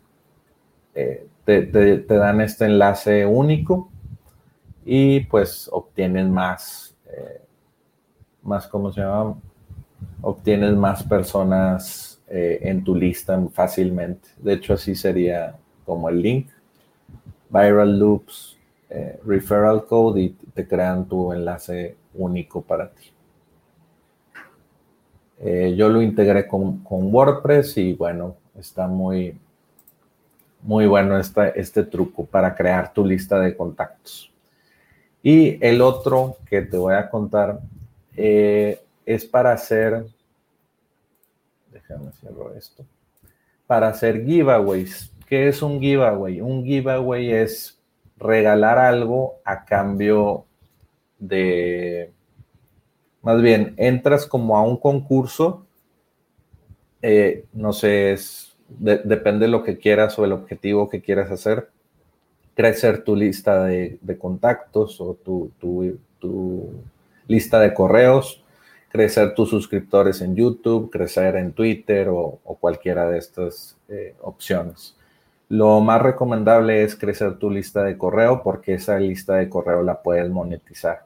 eh, 0.96 1.28
te, 1.46 2.04
dan 2.08 2.42
este 2.42 2.66
enlace 2.66 3.26
único 3.26 3.90
y 4.86 5.22
pues 5.22 5.70
obtienen 5.72 6.32
más, 6.32 6.96
eh, 7.08 7.42
más, 8.44 8.68
¿cómo 8.68 8.92
se 8.92 9.02
llama? 9.02 9.36
Obtienes 10.22 10.76
más 10.76 11.04
personas 11.04 12.22
eh, 12.28 12.60
en 12.64 12.84
tu 12.84 12.96
lista 12.96 13.40
fácilmente. 13.52 14.30
De 14.38 14.54
hecho, 14.54 14.74
así 14.74 14.96
sería 14.96 15.56
como 15.86 16.10
el 16.10 16.22
link. 16.22 16.50
Viral 17.50 18.00
Loops, 18.00 18.58
eh, 18.90 19.20
Referral 19.26 19.86
Code 19.86 20.22
y 20.22 20.30
te 20.54 20.68
crean 20.68 21.06
tu 21.06 21.34
enlace 21.34 21.98
único 22.14 22.62
para 22.62 22.90
ti. 22.92 23.12
Yo 25.76 25.90
lo 25.90 26.04
integré 26.04 26.48
con, 26.48 26.84
WordPress 26.88 27.76
y 27.78 27.94
bueno, 27.94 28.36
está 28.56 28.86
muy, 28.86 29.36
muy 30.64 30.88
bueno 30.88 31.18
este 31.20 31.84
truco 31.84 32.26
para 32.26 32.56
crear 32.56 32.94
tu 32.94 33.06
lista 33.06 33.40
de 33.40 33.56
contactos. 33.56 34.32
Y 35.24 35.64
el 35.66 35.82
otro 35.82 36.38
que 36.50 36.62
te 36.62 36.78
voy 36.78 36.96
a 36.96 37.10
contar 37.10 37.60
es 38.16 39.26
para 39.26 39.54
hacer 39.54 40.06
Déjame 41.72 42.12
cierro 42.12 42.54
esto. 42.54 42.86
Para 43.66 43.90
hacer 43.90 44.26
giveaways. 44.26 45.12
¿Qué 45.28 45.48
es 45.48 45.62
un 45.62 45.80
giveaway? 45.80 46.42
Un 46.42 46.66
giveaway 46.66 47.32
es 47.32 47.80
regalar 48.18 48.78
algo 48.78 49.36
a 49.46 49.64
cambio 49.64 50.46
de, 51.18 52.12
más 53.22 53.42
bien, 53.42 53.74
entras 53.78 54.26
como 54.26 54.58
a 54.58 54.64
un 54.64 54.78
concurso, 54.78 55.66
eh, 57.02 57.46
no 57.54 57.72
sé, 57.72 58.12
es, 58.12 58.51
depende 58.80 59.46
de 59.46 59.52
lo 59.52 59.64
que 59.64 59.78
quieras 59.78 60.18
o 60.20 60.26
el 60.26 60.32
objetivo 60.32 60.90
que 60.90 61.02
quieras 61.02 61.32
hacer, 61.32 61.70
crecer 62.56 63.04
tu 63.04 63.16
lista 63.16 63.64
de, 63.64 64.00
contactos 64.20 65.00
o 65.02 65.16
tu, 65.16 65.52
lista 67.28 67.60
de 67.60 67.74
correos 67.74 68.42
crecer 68.92 69.34
tus 69.34 69.50
suscriptores 69.50 70.22
en 70.22 70.36
YouTube, 70.36 70.92
crecer 70.92 71.38
en 71.38 71.54
Twitter 71.54 72.10
o, 72.10 72.40
cualquiera 72.60 73.10
de 73.10 73.18
estas 73.18 73.78
eh, 73.88 74.16
opciones. 74.22 74.96
Lo 75.48 75.80
más 75.82 76.02
recomendable 76.02 76.84
es 76.84 76.96
crecer 76.96 77.38
tu 77.38 77.50
lista 77.50 77.84
de 77.84 77.98
correo 77.98 78.44
porque 78.44 78.74
esa 78.74 79.00
lista 79.00 79.36
de 79.36 79.50
correo 79.50 79.82
la 79.82 80.02
puedes 80.02 80.30
monetizar. 80.30 81.06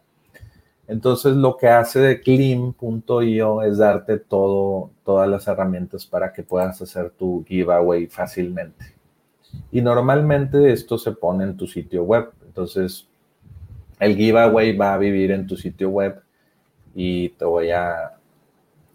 Entonces 0.87 1.35
lo 1.35 1.57
que 1.57 1.67
hace 1.67 1.99
de 1.99 2.21
Clean.io 2.21 3.61
es 3.63 3.77
darte 3.77 4.19
todo, 4.19 4.91
todas 5.03 5.27
las 5.27 5.47
herramientas 5.47 6.05
para 6.05 6.31
que 6.31 6.43
puedas 6.43 6.79
hacer 6.81 7.09
tu 7.09 7.43
giveaway 7.47 8.07
fácilmente. 8.07 8.93
Y 9.71 9.81
normalmente 9.81 10.71
esto 10.71 10.97
se 10.97 11.11
pone 11.11 11.43
en 11.43 11.57
tu 11.57 11.65
sitio 11.65 12.03
web. 12.03 12.31
Entonces 12.45 13.07
el 13.99 14.15
giveaway 14.15 14.77
va 14.77 14.93
a 14.93 14.97
vivir 14.97 15.31
en 15.31 15.47
tu 15.47 15.57
sitio 15.57 15.89
web 15.89 16.21
y 16.93 17.29
te 17.29 17.45
voy 17.45 17.71
a... 17.71 18.13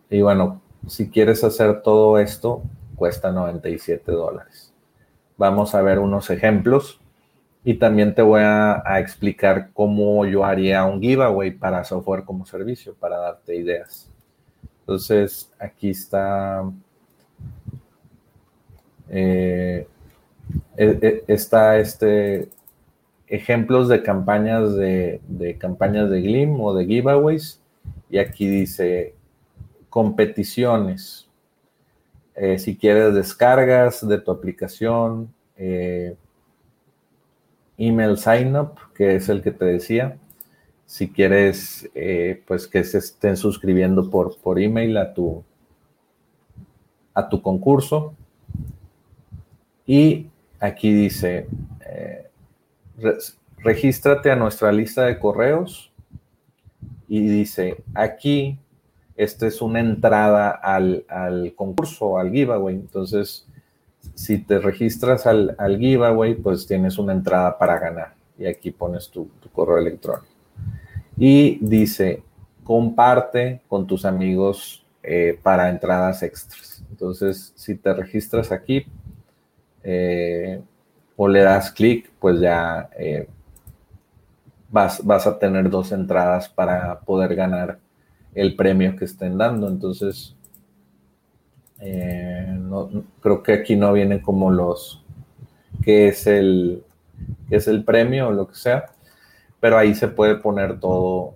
Y 0.09 0.23
bueno, 0.23 0.61
si 0.87 1.09
quieres 1.11 1.43
hacer 1.43 1.83
todo 1.83 2.19
esto, 2.19 2.63
cuesta 2.95 3.33
97 3.33 4.13
dólares. 4.13 4.73
Vamos 5.37 5.75
a 5.75 5.83
ver 5.83 5.99
unos 5.99 6.31
ejemplos 6.31 7.00
y 7.65 7.75
también 7.75 8.15
te 8.15 8.23
voy 8.23 8.41
a, 8.43 8.83
explicar 8.99 9.71
cómo 9.73 10.25
yo 10.27 10.45
haría 10.45 10.85
un 10.85 11.01
giveaway 11.01 11.51
para 11.51 11.85
software 11.85 12.25
como 12.25 12.47
servicio, 12.47 12.95
para 12.95 13.19
darte 13.19 13.57
ideas. 13.57 14.09
Entonces, 14.81 15.51
aquí 15.59 15.91
está... 15.91 16.65
Eh, 19.09 19.87
e, 20.77 20.85
e, 21.03 21.25
está 21.27 21.79
este 21.79 22.49
ejemplos 23.31 23.89
de 23.89 24.03
campañas 24.03 24.75
de, 24.75 25.21
campañas 25.59 26.11
de 26.11 26.21
Glim 26.21 26.61
o 26.61 26.75
de 26.75 26.85
giveaways 26.85 27.61
y 28.11 28.19
aquí 28.19 28.47
dice 28.49 29.15
competiciones. 29.89 31.29
Eh, 32.35 32.59
si 32.59 32.77
quieres 32.77 33.15
descargas 33.15 34.07
de 34.07 34.19
tu 34.19 34.31
aplicación, 34.31 35.33
eh, 35.57 36.17
email 37.81 38.17
sign 38.17 38.57
up, 38.57 38.75
que 38.95 39.17
es 39.17 39.29
el 39.29 39.43
que 39.43 39.51
te 39.51 39.65
decía. 39.65 40.17
Si 40.87 41.11
quieres, 41.11 41.89
eh, 41.95 42.43
pues 42.47 42.69
que 42.69 42.85
se 42.85 42.99
estén 42.99 43.37
suscribiendo 43.37 44.11
por, 44.11 44.39
por 44.39 44.61
email 44.61 44.97
a 44.97 45.13
tu, 45.15 45.43
a 47.15 47.29
tu 47.29 47.43
concurso. 47.43 48.15
Y 49.87 50.29
aquí 50.61 50.93
dice, 50.93 51.49
regístrate 53.59 54.31
a 54.31 54.37
nuestra 54.37 54.73
lista 54.73 55.05
de 55.07 55.19
correos 55.19 55.91
y 57.09 57.27
dice, 57.27 57.83
aquí, 57.95 58.59
esta 59.17 59.47
es 59.47 59.61
una 59.61 59.81
entrada 59.81 60.51
al, 60.51 61.05
concurso, 61.57 62.19
al 62.19 62.31
giveaway. 62.31 62.77
Entonces, 62.77 63.47
si 64.21 64.37
te 64.37 64.59
registras 64.59 65.27
al, 65.27 65.57
giveaway, 65.79 66.35
pues 66.35 66.67
tienes 66.67 66.99
una 66.99 67.15
entrada 67.15 67.57
para 67.57 67.79
ganar. 67.79 68.13
Y 68.39 68.45
aquí 68.45 68.71
pones 68.71 69.09
tu, 69.09 69.31
correo 69.51 69.79
electrónico. 69.79 70.27
Y 71.17 71.59
dice, 71.63 72.23
comparte 72.63 73.63
con 73.67 73.87
tus 73.87 74.05
amigos 74.05 74.85
eh, 75.03 75.41
para 75.43 75.71
entradas 75.71 76.23
extras. 76.23 76.85
Entonces, 76.91 77.55
si 77.57 77.77
te 77.77 77.95
registras 77.95 78.53
aquí 78.53 78.85
eh, 79.83 80.61
o 81.17 81.27
le 81.27 81.41
das 81.41 81.73
clic, 81.73 82.11
pues 82.21 82.41
ya 82.41 82.91
eh, 82.99 83.27
vas, 84.69 85.03
vas 85.03 85.27
a 85.27 85.39
tener 85.39 85.71
dos 85.71 85.93
entradas 85.93 86.47
para 86.47 87.01
poder 87.01 87.35
ganar 87.35 87.79
el 88.35 88.55
premio 88.55 88.95
que 88.97 89.07
estén 89.07 89.39
dando. 89.39 89.67
Entonces, 89.67 90.37
eh, 91.81 92.59
creo 93.21 93.43
que 93.43 93.55
aquí 93.55 93.77
no 93.77 93.93
viene 93.93 94.21
como 94.21 94.51
los 94.51 95.03
qué 95.83 96.09
es 96.09 96.27
el 96.27 96.85
es 97.51 97.69
el 97.69 97.85
premio 97.85 98.29
o 98.29 98.33
lo 98.33 98.49
que 98.49 98.55
sea, 98.55 98.87
pero 99.59 99.77
ahí 99.77 99.95
se 99.95 100.09
puede 100.09 100.37
poner 100.37 100.79
todo, 100.81 101.35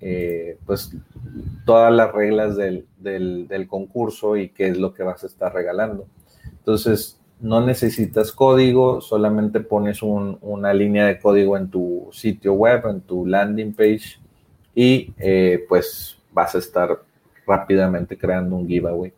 eh, 0.00 0.58
pues 0.66 0.94
todas 1.64 1.92
las 1.92 2.12
reglas 2.12 2.56
del, 2.56 2.86
del, 2.98 3.66
concurso 3.68 4.36
y 4.36 4.50
qué 4.50 4.68
es 4.68 4.78
lo 4.78 4.92
que 4.92 5.02
vas 5.02 5.24
a 5.24 5.26
estar 5.26 5.52
regalando. 5.52 6.06
Entonces, 6.44 7.18
no 7.40 7.64
necesitas 7.64 8.32
código, 8.32 9.00
solamente 9.00 9.60
pones 9.60 10.02
una 10.02 10.72
línea 10.72 11.06
de 11.06 11.18
código 11.18 11.56
en 11.56 11.68
tu 11.68 12.08
sitio 12.12 12.54
web, 12.54 12.86
en 12.86 13.00
tu 13.00 13.26
landing 13.26 13.74
page 13.74 14.18
y 14.74 15.12
eh, 15.18 15.64
pues 15.68 16.18
vas 16.32 16.54
a 16.54 16.58
estar 16.58 17.00
rápidamente 17.46 18.16
creando 18.16 18.56
un 18.56 18.66
giveaway. 18.66 19.12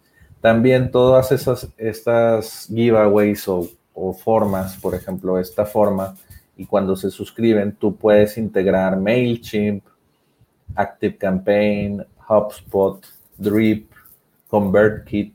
También 0.47 0.93
todas 0.93 1.33
esas 1.33 1.69
estas 1.77 2.69
giveaways 2.73 3.49
o, 3.49 3.69
formas, 4.13 4.77
por 4.77 4.95
ejemplo, 4.95 5.41
esta 5.41 5.67
forma, 5.67 6.15
y 6.57 6.65
cuando 6.65 6.95
se 6.95 7.11
suscriben, 7.11 7.73
tú 7.73 7.97
puedes 7.97 8.39
integrar 8.39 8.97
MailChimp, 8.97 9.83
ActiveCampaign, 10.73 12.07
HubSpot, 12.29 13.05
Drip, 13.37 13.91
ConvertKit, 14.47 15.35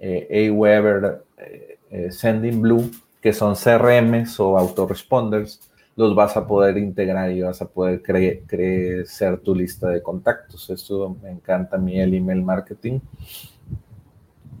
eh, 0.00 0.48
Aweber, 0.50 1.22
eh, 1.36 1.78
eh, 1.88 2.10
Sending 2.10 2.60
Blue, 2.60 2.90
que 3.20 3.32
son 3.32 3.54
CRMs 3.54 4.40
o 4.40 4.58
autoresponders, 4.58 5.60
los 5.94 6.12
vas 6.16 6.36
a 6.36 6.44
poder 6.44 6.76
integrar 6.76 7.30
y 7.30 7.42
vas 7.42 7.62
a 7.62 7.68
poder 7.68 8.02
crecer 8.02 9.38
tu 9.38 9.54
lista 9.54 9.90
de 9.90 10.02
contactos. 10.02 10.70
Esto 10.70 11.16
me 11.22 11.30
encanta 11.30 11.76
a 11.76 11.78
mí 11.78 12.00
el 12.00 12.14
email 12.14 12.42
marketing. 12.42 12.98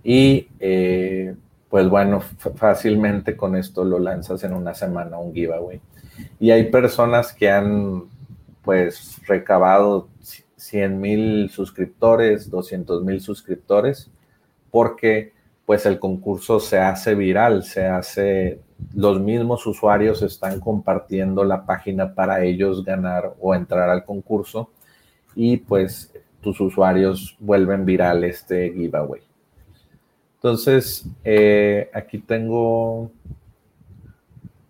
Y 0.04 0.48
eh, 0.58 1.34
pues 1.68 1.88
bueno, 1.88 2.20
fácilmente 2.56 3.36
con 3.36 3.56
esto 3.56 3.84
lo 3.84 3.98
lanzas 3.98 4.44
en 4.44 4.52
una 4.52 4.74
semana, 4.74 5.18
un 5.18 5.32
giveaway. 5.32 5.80
Y 6.38 6.50
hay 6.50 6.70
personas 6.70 7.32
que 7.32 7.50
han 7.50 8.04
pues 8.62 9.20
recabado 9.26 10.08
100 10.56 11.00
mil 11.00 11.50
suscriptores, 11.50 12.50
200 12.50 13.02
mil 13.04 13.20
suscriptores, 13.20 14.10
porque 14.70 15.32
pues 15.66 15.86
el 15.86 15.98
concurso 15.98 16.60
se 16.60 16.78
hace 16.78 17.14
viral, 17.14 17.62
se 17.62 17.86
hace, 17.86 18.60
los 18.94 19.20
mismos 19.20 19.66
usuarios 19.66 20.22
están 20.22 20.60
compartiendo 20.60 21.44
la 21.44 21.64
página 21.64 22.14
para 22.14 22.44
ellos 22.44 22.84
ganar 22.84 23.34
o 23.40 23.54
entrar 23.54 23.88
al 23.88 24.04
concurso 24.04 24.70
y 25.34 25.56
pues 25.56 26.12
tus 26.40 26.60
usuarios 26.60 27.36
vuelven 27.40 27.84
viral 27.84 28.24
este 28.24 28.72
giveaway. 28.72 29.22
Entonces, 30.42 31.04
eh, 31.22 31.88
aquí 31.94 32.18
tengo, 32.18 33.12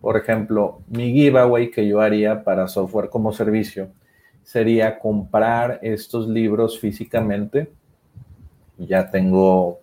por 0.02 0.18
ejemplo, 0.18 0.82
mi 0.88 1.14
giveaway 1.14 1.70
que 1.70 1.88
yo 1.88 2.02
haría 2.02 2.44
para 2.44 2.68
software 2.68 3.08
como 3.08 3.32
servicio 3.32 3.88
sería 4.44 4.98
comprar 4.98 5.78
estos 5.80 6.28
libros 6.28 6.78
físicamente. 6.78 7.72
Ya 8.76 9.10
tengo 9.10 9.80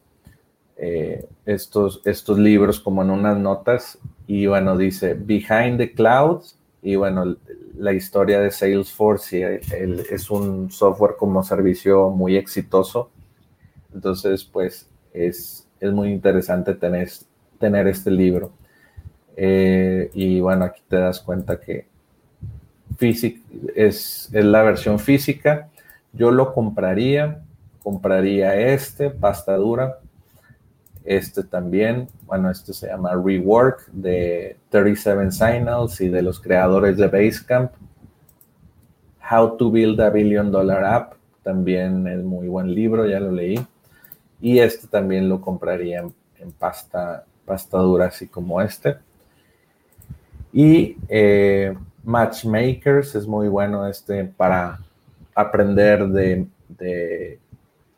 eh, 0.77 1.27
estos, 1.47 2.03
estos 2.05 2.37
libros 2.37 2.79
como 2.79 3.01
en 3.01 3.09
unas 3.09 3.39
notas 3.39 3.97
y 4.27 4.45
bueno, 4.45 4.77
dice 4.77 5.15
Behind 5.15 5.79
the 5.79 5.91
Clouds 5.93 6.55
y 6.83 6.97
bueno, 6.97 7.35
la 7.75 7.93
historia 7.93 8.39
de 8.41 8.51
Salesforce 8.51 9.59
es 10.11 10.29
un 10.29 10.69
software 10.69 11.15
como 11.17 11.41
servicio 11.41 12.11
muy 12.11 12.37
exitoso. 12.37 13.09
Entonces, 13.91 14.43
pues 14.43 14.87
es, 15.13 15.65
es 15.79 15.91
muy 15.91 16.09
interesante 16.09 16.73
tener, 16.73 17.09
tener 17.59 17.87
este 17.87 18.11
libro. 18.11 18.51
Eh, 19.35 20.11
y 20.13 20.39
bueno, 20.39 20.65
aquí 20.65 20.81
te 20.87 20.97
das 20.97 21.19
cuenta 21.21 21.59
que 21.59 21.87
es, 23.75 24.29
es 24.33 24.45
la 24.45 24.63
versión 24.63 24.99
física. 24.99 25.69
Yo 26.11 26.31
lo 26.31 26.53
compraría, 26.53 27.41
compraría 27.83 28.55
este, 28.55 29.09
pasta 29.09 29.55
dura, 29.55 29.99
este 31.05 31.43
también, 31.43 32.07
bueno, 32.25 32.51
este 32.51 32.73
se 32.73 32.87
llama 32.87 33.11
Rework 33.15 33.87
de 33.91 34.57
37 34.69 35.31
Signals 35.31 36.01
y 36.01 36.09
de 36.09 36.21
los 36.21 36.39
creadores 36.39 36.97
de 36.97 37.07
Basecamp. 37.07 37.71
How 39.31 39.57
to 39.57 39.71
Build 39.71 40.01
a 40.01 40.09
Billion 40.09 40.51
Dollar 40.51 40.83
App, 40.83 41.13
también 41.43 42.07
es 42.07 42.23
muy 42.23 42.47
buen 42.47 42.73
libro, 42.73 43.05
ya 43.05 43.19
lo 43.19 43.31
leí. 43.31 43.59
Y 44.41 44.59
este 44.59 44.87
también 44.87 45.27
lo 45.27 45.41
compraría 45.41 46.05
en, 46.37 46.51
pasta, 46.53 47.25
pasta 47.45 47.77
dura, 47.77 48.05
así 48.05 48.27
como 48.27 48.61
este. 48.61 48.97
Y 50.51 50.97
eh, 51.07 51.75
Matchmakers 52.03 53.15
es 53.15 53.27
muy 53.27 53.47
bueno 53.47 53.87
este 53.87 54.23
para 54.25 54.79
aprender 55.35 56.07
de 56.07 56.47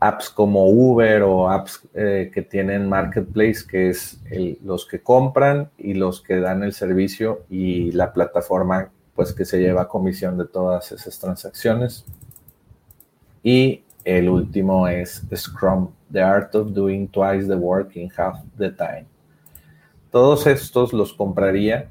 apps 0.02 0.32
como 0.32 0.68
Uber 0.68 1.22
o 1.22 1.48
apps 1.48 1.88
eh, 1.94 2.32
que 2.34 2.42
tienen 2.42 2.90
Marketplace, 2.90 3.60
que 3.70 3.90
es 3.90 4.20
los 4.64 4.88
que 4.88 5.00
compran 5.00 5.70
y 5.78 5.94
los 5.94 6.22
que 6.22 6.40
dan 6.40 6.64
el 6.64 6.74
servicio 6.74 7.44
y 7.50 7.92
la 7.92 8.12
plataforma 8.12 8.90
pues 9.16 9.32
que 9.32 9.46
se 9.46 9.60
lleva 9.60 9.88
comisión 9.88 10.40
de 10.40 10.46
todas 10.46 10.92
esas 10.92 11.20
transacciones. 11.20 12.04
Y 13.44 13.84
el 14.04 14.30
último 14.30 14.88
es 14.88 15.22
Scrum, 15.36 15.90
The 16.12 16.22
Art 16.22 16.56
of 16.56 16.74
Doing 16.74 17.08
Twice 17.08 17.48
the 17.48 17.56
Work 17.56 17.96
in 17.96 18.10
Half 18.16 18.40
the 18.58 18.72
Time. 18.72 19.06
Todos 20.12 20.48
estos 20.48 20.94
los 20.94 21.14
compraría 21.14 21.90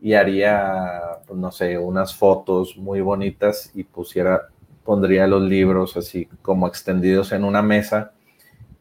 y 0.00 0.14
haría, 0.14 1.20
pues, 1.26 1.38
no 1.38 1.50
sé, 1.50 1.76
unas 1.76 2.14
fotos 2.14 2.76
muy 2.76 3.00
bonitas 3.00 3.70
y 3.74 3.84
pusiera 3.84 4.48
pondría 4.88 5.26
los 5.26 5.42
libros 5.42 5.98
así 5.98 6.26
como 6.40 6.66
extendidos 6.66 7.32
en 7.32 7.44
una 7.44 7.60
mesa 7.60 8.12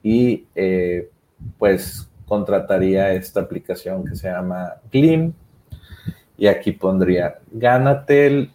y 0.01 0.45
eh, 0.55 1.09
pues 1.57 2.09
contrataría 2.25 3.11
esta 3.11 3.41
aplicación 3.41 4.05
que 4.05 4.15
se 4.15 4.29
llama 4.29 4.75
Glim 4.89 5.33
y 6.37 6.47
aquí 6.47 6.71
pondría 6.71 7.39
gánate 7.51 8.27
el, 8.27 8.51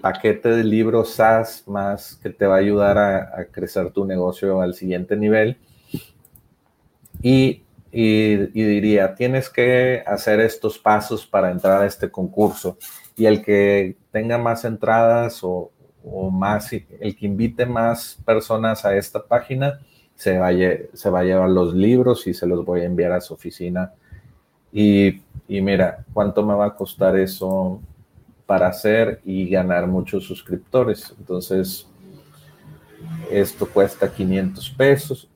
paquete 0.00 0.48
de 0.48 0.64
libros 0.64 1.14
SaaS 1.14 1.64
más 1.66 2.16
que 2.22 2.30
te 2.30 2.46
va 2.46 2.56
a 2.56 2.58
ayudar 2.58 2.98
a, 2.98 3.46
crecer 3.50 3.90
tu 3.90 4.04
negocio 4.04 4.60
al 4.60 4.74
siguiente 4.74 5.16
nivel. 5.16 5.58
Y, 7.22 7.62
y 7.90 8.36
diría 8.36 9.14
tienes 9.14 9.48
que 9.48 10.02
hacer 10.06 10.40
estos 10.40 10.78
pasos 10.78 11.26
para 11.26 11.50
entrar 11.50 11.82
a 11.82 11.86
este 11.86 12.10
concurso. 12.10 12.78
Y 13.16 13.26
el 13.26 13.42
que 13.42 13.96
tenga 14.10 14.38
más 14.38 14.64
entradas 14.64 15.42
o, 15.42 15.70
o 16.06 16.30
más, 16.30 16.72
el 16.72 17.16
que 17.16 17.26
invite 17.26 17.66
más 17.66 18.18
personas 18.24 18.84
a 18.84 18.96
esta 18.96 19.22
página, 19.22 19.80
se 20.14 20.38
va, 20.38 20.48
a, 20.48 20.52
se 20.94 21.10
va 21.10 21.20
a 21.20 21.24
llevar 21.24 21.50
los 21.50 21.74
libros 21.74 22.26
y 22.26 22.34
se 22.34 22.46
los 22.46 22.64
voy 22.64 22.80
a 22.80 22.84
enviar 22.84 23.12
a 23.12 23.20
su 23.20 23.34
oficina. 23.34 23.92
Y, 24.72 25.22
y 25.48 25.60
mira, 25.60 26.04
¿cuánto 26.12 26.44
me 26.44 26.54
va 26.54 26.66
a 26.66 26.74
costar 26.74 27.16
eso 27.18 27.80
para 28.46 28.68
hacer 28.68 29.20
y 29.24 29.48
ganar 29.48 29.86
muchos 29.86 30.24
suscriptores? 30.24 31.14
Entonces, 31.18 31.86
esto 33.30 33.68
cuesta 33.68 34.12
500 34.12 34.70
pesos, 34.70 35.28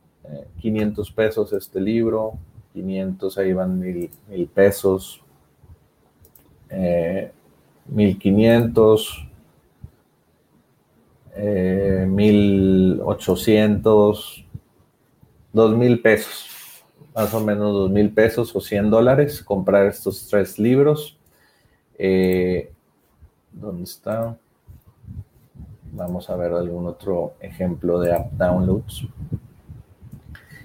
500 0.60 1.08
eh, 1.08 1.12
pesos 1.14 1.52
este 1.52 1.80
libro, 1.80 2.34
500, 2.72 3.38
ahí 3.38 3.52
van 3.52 3.78
mil, 3.78 4.10
mil 4.28 4.46
pesos, 4.46 5.22
eh, 6.68 7.32
1500, 7.86 9.26
eh, 11.34 12.06
1800, 12.08 14.44
2000 15.52 16.02
pesos, 16.02 16.84
más 17.14 17.32
o 17.34 17.40
menos 17.40 17.72
2000 17.72 18.14
pesos 18.14 18.54
o 18.54 18.60
100 18.60 18.90
dólares, 18.90 19.42
comprar 19.42 19.86
estos 19.86 20.28
tres 20.28 20.58
libros. 20.58 21.18
Eh, 21.98 22.70
¿Dónde 23.52 23.84
está? 23.84 24.36
Vamos 25.92 26.30
a 26.30 26.36
ver 26.36 26.52
algún 26.52 26.86
otro 26.86 27.34
ejemplo 27.40 27.98
de 28.00 28.14
app 28.14 28.32
downloads. 28.32 29.08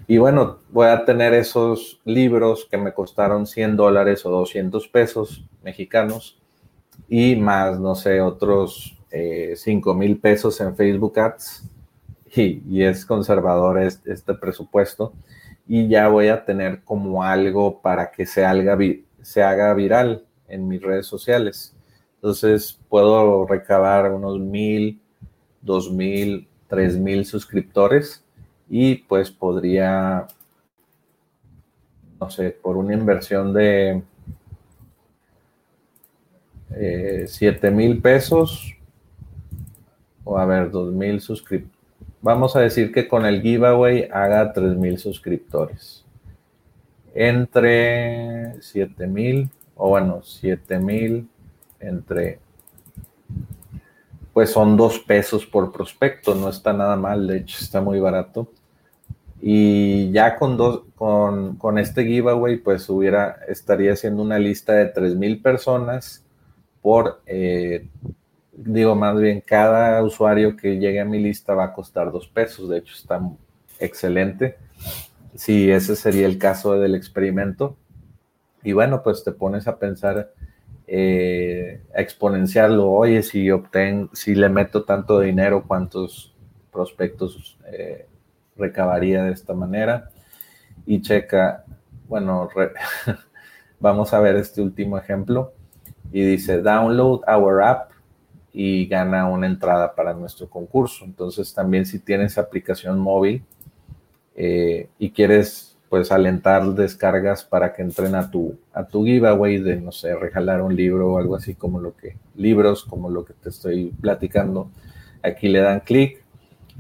Y 0.07 0.17
bueno, 0.19 0.59
voy 0.69 0.87
a 0.87 1.03
tener 1.03 1.33
esos 1.33 1.99
libros 2.05 2.67
que 2.69 2.77
me 2.77 2.93
costaron 2.93 3.47
100 3.47 3.75
dólares 3.75 4.23
o 4.25 4.29
200 4.29 4.87
pesos 4.89 5.43
mexicanos 5.63 6.39
y 7.09 7.35
más, 7.35 7.79
no 7.79 7.95
sé, 7.95 8.21
otros 8.21 8.95
5 9.09 9.91
eh, 9.91 9.95
mil 9.95 10.19
pesos 10.19 10.61
en 10.61 10.75
Facebook 10.75 11.19
Ads 11.19 11.69
y, 12.35 12.83
es 12.83 13.05
conservador 13.05 13.79
este, 13.79 14.33
presupuesto 14.35 15.13
y 15.67 15.87
ya 15.87 16.07
voy 16.09 16.27
a 16.27 16.45
tener 16.45 16.83
como 16.83 17.23
algo 17.23 17.81
para 17.81 18.11
que 18.11 18.27
se 18.27 18.45
haga 18.45 18.75
viral 19.73 20.25
en 20.47 20.67
mis 20.67 20.81
redes 20.81 21.07
sociales. 21.07 21.74
Entonces 22.25 22.79
puedo 22.89 23.45
recabar 23.45 24.11
unos 24.11 24.39
mil, 24.39 24.99
dos 25.61 25.91
mil, 25.91 26.47
tres 26.67 26.97
mil 26.97 27.23
suscriptores 27.23 28.25
y 28.67 28.95
pues 28.95 29.29
podría, 29.29 30.25
no 32.19 32.27
sé, 32.31 32.49
por 32.49 32.77
una 32.77 32.95
inversión 32.95 33.53
de 33.53 34.01
eh, 36.71 37.25
siete 37.27 37.69
mil 37.69 38.01
pesos, 38.01 38.75
o 40.23 40.39
a 40.39 40.47
ver, 40.47 40.71
2000 40.71 41.21
suscriptores. 41.21 41.77
Vamos 42.23 42.55
a 42.55 42.61
decir 42.61 42.91
que 42.91 43.07
con 43.07 43.27
el 43.27 43.43
giveaway 43.43 44.09
haga 44.11 44.51
3000 44.51 44.97
suscriptores. 44.97 46.03
Entre 47.13 48.59
7000, 48.63 49.47
o 49.75 49.89
bueno, 49.89 50.23
7000 50.23 51.29
entre, 51.79 52.39
pues 54.33 54.51
son 54.51 54.77
dos 54.77 54.99
pesos 54.99 55.45
por 55.45 55.71
prospecto, 55.71 56.35
no 56.35 56.49
está 56.49 56.73
nada 56.73 56.95
mal, 56.95 57.27
de 57.27 57.37
hecho 57.37 57.57
está 57.61 57.81
muy 57.81 57.99
barato. 57.99 58.51
Y 59.41 60.11
ya 60.11 60.37
con, 60.37 60.57
dos, 60.57 60.83
con, 60.95 61.57
con 61.57 61.77
este 61.77 62.03
giveaway, 62.05 62.57
pues 62.57 62.89
hubiera, 62.89 63.39
estaría 63.47 63.93
haciendo 63.93 64.23
una 64.23 64.39
lista 64.39 64.73
de 64.73 64.87
3000 64.87 65.41
personas 65.41 66.23
por 66.81 67.21
eh, 67.25 67.87
digo 68.55 68.95
más 68.95 69.19
bien, 69.19 69.41
cada 69.41 70.01
usuario 70.03 70.55
que 70.55 70.77
llegue 70.77 70.99
a 70.99 71.05
mi 71.05 71.19
lista 71.19 71.53
va 71.53 71.65
a 71.65 71.73
costar 71.73 72.11
dos 72.11 72.27
pesos. 72.27 72.69
De 72.69 72.77
hecho, 72.77 72.95
está 72.95 73.21
excelente. 73.79 74.57
Si 75.35 75.69
ese 75.69 75.95
sería 75.95 76.25
el 76.25 76.37
caso 76.37 76.73
del 76.73 76.95
experimento. 76.95 77.77
Y 78.63 78.73
bueno, 78.73 79.03
pues 79.03 79.23
te 79.23 79.31
pones 79.31 79.67
a 79.67 79.77
pensar, 79.77 80.31
eh, 80.87 81.81
exponenciarlo. 81.95 82.91
Oye, 82.91 83.23
si 83.23 83.49
obtengo, 83.51 84.09
si 84.13 84.35
le 84.35 84.49
meto 84.49 84.83
tanto 84.83 85.19
dinero, 85.19 85.63
¿cuántos 85.67 86.35
prospectos 86.71 87.57
eh, 87.71 88.07
recabaría 88.55 89.23
de 89.23 89.31
esta 89.31 89.53
manera? 89.53 90.09
Y 90.85 91.01
checa, 91.01 91.65
bueno, 92.07 92.49
vamos 93.79 94.13
a 94.13 94.19
ver 94.19 94.35
este 94.35 94.61
último 94.61 94.97
ejemplo. 94.97 95.53
Y 96.11 96.23
dice, 96.23 96.61
download 96.61 97.21
our 97.27 97.63
app 97.63 97.91
y 98.53 98.85
gana 98.85 99.27
una 99.27 99.47
entrada 99.47 99.93
para 99.95 100.13
nuestro 100.13 100.49
concurso. 100.49 101.03
Entonces 101.03 101.53
también 101.53 101.85
si 101.85 101.99
tienes 101.99 102.37
aplicación 102.37 102.99
móvil 102.99 103.43
eh, 104.35 104.87
y 104.97 105.11
quieres 105.11 105.74
pues 105.95 106.11
alentar 106.11 106.65
descargas 106.73 107.45
para 107.45 107.71
que 107.71 107.81
entren 107.81 108.15
a 108.15 108.29
tu, 108.29 108.59
a 108.73 108.83
tu 108.83 109.05
giveaway 109.05 109.59
de, 109.59 109.79
no 109.79 109.93
sé, 109.93 110.13
regalar 110.13 110.61
un 110.61 110.75
libro 110.75 111.13
o 111.13 111.17
algo 111.17 111.37
así 111.37 111.55
como 111.55 111.79
lo 111.79 111.95
que, 111.95 112.17
libros 112.35 112.83
como 112.83 113.09
lo 113.09 113.23
que 113.23 113.31
te 113.31 113.47
estoy 113.47 113.93
platicando. 114.01 114.69
Aquí 115.23 115.47
le 115.47 115.61
dan 115.61 115.79
clic. 115.79 116.21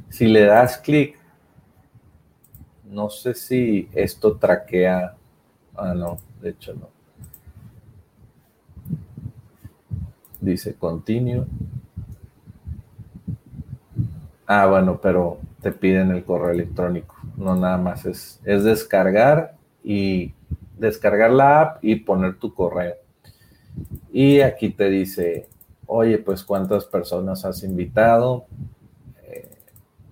Si 0.09 0.27
le 0.27 0.41
das 0.41 0.77
clic, 0.79 1.17
no 2.83 3.09
sé 3.09 3.35
si 3.35 3.87
esto 3.93 4.35
traquea. 4.35 5.15
Ah, 5.77 5.93
no, 5.93 6.17
de 6.41 6.49
hecho 6.49 6.73
no. 6.73 6.89
Dice 10.41 10.75
continue. 10.75 11.45
Ah, 14.45 14.65
bueno, 14.65 14.99
pero 15.01 15.39
te 15.65 15.71
piden 15.71 16.11
el 16.11 16.23
correo 16.23 16.51
electrónico. 16.51 17.15
No 17.37 17.55
nada 17.55 17.79
más 17.79 18.05
es, 18.05 18.39
es 18.45 18.63
descargar 18.63 19.55
y 19.83 20.31
descargar 20.77 21.31
la 21.31 21.61
app 21.61 21.83
y 21.83 21.95
poner 21.95 22.37
tu 22.37 22.53
correo. 22.53 22.93
Y 24.13 24.41
aquí 24.41 24.69
te 24.69 24.91
dice, 24.91 25.49
oye, 25.87 26.19
pues 26.19 26.43
cuántas 26.43 26.85
personas 26.85 27.45
has 27.45 27.63
invitado. 27.63 28.45
Eh, 29.23 29.49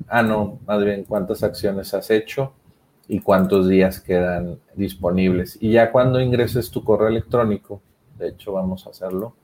ah, 0.07 0.23
no, 0.23 0.57
más 0.65 0.83
bien 0.83 1.03
cuántas 1.03 1.43
acciones 1.43 1.93
has 1.93 2.09
hecho 2.09 2.51
y 3.07 3.19
cuántos 3.19 3.69
días 3.69 3.99
quedan 3.99 4.57
disponibles. 4.73 5.59
Y 5.61 5.73
ya 5.73 5.91
cuando 5.91 6.19
ingreses 6.19 6.71
tu 6.71 6.83
correo 6.83 7.09
electrónico, 7.09 7.79
de 8.17 8.29
hecho 8.29 8.53
vamos 8.53 8.87
a 8.87 8.89
hacerlo. 8.89 9.35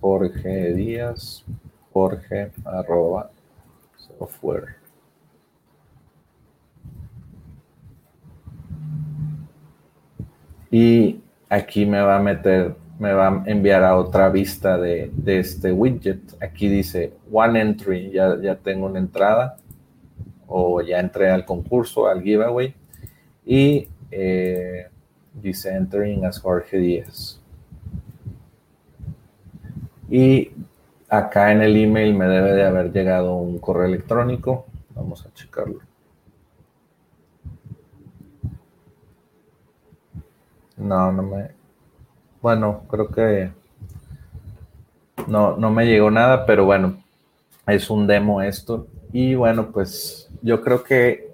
Jorge 0.00 0.72
Díaz, 0.72 1.44
Jorge 1.92 2.52
arroba 2.64 3.32
software. 4.18 4.76
Y 10.70 11.20
aquí 11.48 11.86
me 11.86 12.00
va 12.00 12.16
a 12.16 12.20
meter, 12.20 12.74
me 12.98 13.12
va 13.12 13.28
a 13.28 13.42
enviar 13.46 13.84
a 13.84 13.96
otra 13.96 14.28
vista 14.28 14.76
de, 14.78 15.10
este 15.26 15.72
widget. 15.72 16.20
Aquí 16.42 16.68
dice 16.68 17.12
One 17.30 17.60
Entry, 17.60 18.10
ya, 18.10 18.36
ya 18.40 18.56
tengo 18.56 18.86
una 18.86 18.98
entrada 18.98 19.56
o 20.46 20.80
ya 20.80 21.00
entré 21.00 21.30
al 21.30 21.44
concurso, 21.44 22.08
al 22.08 22.22
giveaway. 22.22 22.74
Y 23.44 23.88
eh, 24.10 24.88
dice 25.32 25.74
Entering 25.74 26.24
as 26.24 26.40
Jorge 26.40 26.78
Díaz. 26.78 27.40
Y 30.08 30.50
acá 31.08 31.52
en 31.52 31.62
el 31.62 31.76
email 31.76 32.14
me 32.14 32.26
debe 32.26 32.52
de 32.52 32.64
haber 32.64 32.92
llegado 32.92 33.36
un 33.36 33.58
correo 33.58 33.86
electrónico. 33.86 34.66
Vamos 34.94 35.24
a 35.26 35.32
checarlo. 35.34 35.80
No, 40.76 41.12
no 41.12 41.22
me. 41.22 41.50
Bueno, 42.40 42.84
creo 42.88 43.08
que 43.08 43.50
no, 45.26 45.56
no 45.56 45.70
me 45.70 45.86
llegó 45.86 46.10
nada, 46.10 46.46
pero 46.46 46.64
bueno, 46.64 47.02
es 47.66 47.90
un 47.90 48.06
demo 48.06 48.42
esto. 48.42 48.86
Y 49.12 49.34
bueno, 49.34 49.70
pues 49.72 50.30
yo 50.42 50.60
creo 50.62 50.84
que 50.84 51.30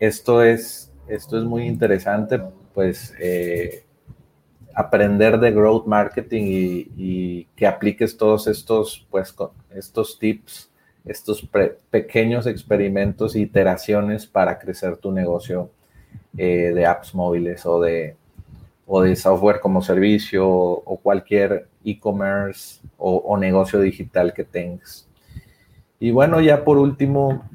esto 0.00 0.42
es, 0.42 0.92
esto 1.06 1.38
es 1.38 1.44
muy 1.44 1.66
interesante, 1.66 2.40
pues 2.74 3.14
eh, 3.20 3.84
aprender 4.74 5.38
de 5.38 5.50
growth 5.50 5.86
marketing 5.86 6.42
y, 6.96 7.44
que 7.56 7.66
apliques 7.66 8.16
todos 8.16 8.46
estos, 8.46 9.06
pues, 9.10 9.34
estos 9.74 10.18
tips, 10.18 10.70
estos 11.04 11.48
pequeños 11.90 12.46
experimentos, 12.46 13.36
iteraciones 13.36 14.26
para 14.26 14.58
crecer 14.58 14.96
tu 14.96 15.12
negocio 15.12 15.70
eh, 16.36 16.72
de 16.74 16.86
apps 16.86 17.14
móviles 17.14 17.66
o 17.66 17.80
de, 17.80 18.16
o 18.86 19.02
de 19.02 19.16
software 19.16 19.60
como 19.60 19.82
servicio 19.82 20.48
o, 20.48 20.96
cualquier 21.02 21.68
e-commerce 21.84 22.80
o, 22.98 23.36
negocio 23.36 23.80
digital 23.80 24.32
que 24.32 24.44
tengas. 24.44 25.08
Y 25.98 26.10
bueno, 26.10 26.40
ya 26.40 26.64
por 26.64 26.78
último, 26.78 27.48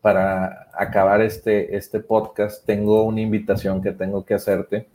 para 0.00 0.68
acabar 0.74 1.20
este, 1.20 1.76
este 1.76 2.00
podcast, 2.00 2.64
tengo 2.64 3.02
una 3.02 3.20
invitación 3.20 3.82
que 3.82 3.92
tengo 3.92 4.24
que 4.24 4.34
hacerte 4.34 4.86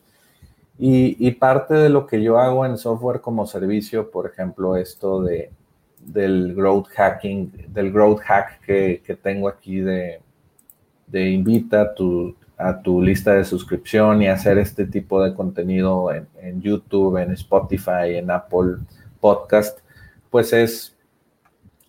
y, 0.78 1.32
parte 1.32 1.76
de 1.76 1.90
lo 1.90 2.08
que 2.08 2.22
yo 2.22 2.40
hago 2.40 2.66
en 2.66 2.78
software 2.78 3.22
como 3.22 3.46
servicio, 3.46 4.10
por 4.10 4.26
ejemplo, 4.26 4.76
esto 4.76 5.22
de, 5.22 5.52
del 6.00 6.56
growth 6.56 6.88
hacking, 6.88 7.68
del 7.70 7.92
growth 7.92 8.22
hack 8.22 8.62
que, 8.62 9.20
tengo 9.22 9.48
aquí 9.48 9.80
de, 9.80 10.20
de 11.08 11.30
invita 11.30 11.82
a 11.82 11.94
tu, 11.94 12.36
a 12.58 12.82
tu 12.82 13.02
lista 13.02 13.34
de 13.36 13.46
suscripción 13.46 14.22
y 14.24 14.28
hacer 14.28 14.58
este 14.58 14.86
tipo 14.86 15.24
de 15.24 15.36
contenido 15.36 16.12
en, 16.12 16.62
YouTube, 16.62 17.18
en 17.18 17.32
Spotify, 17.32 18.16
en 18.16 18.32
Apple 18.32 18.78
Podcast, 19.20 19.80
pues 20.32 20.54
es 20.54 20.98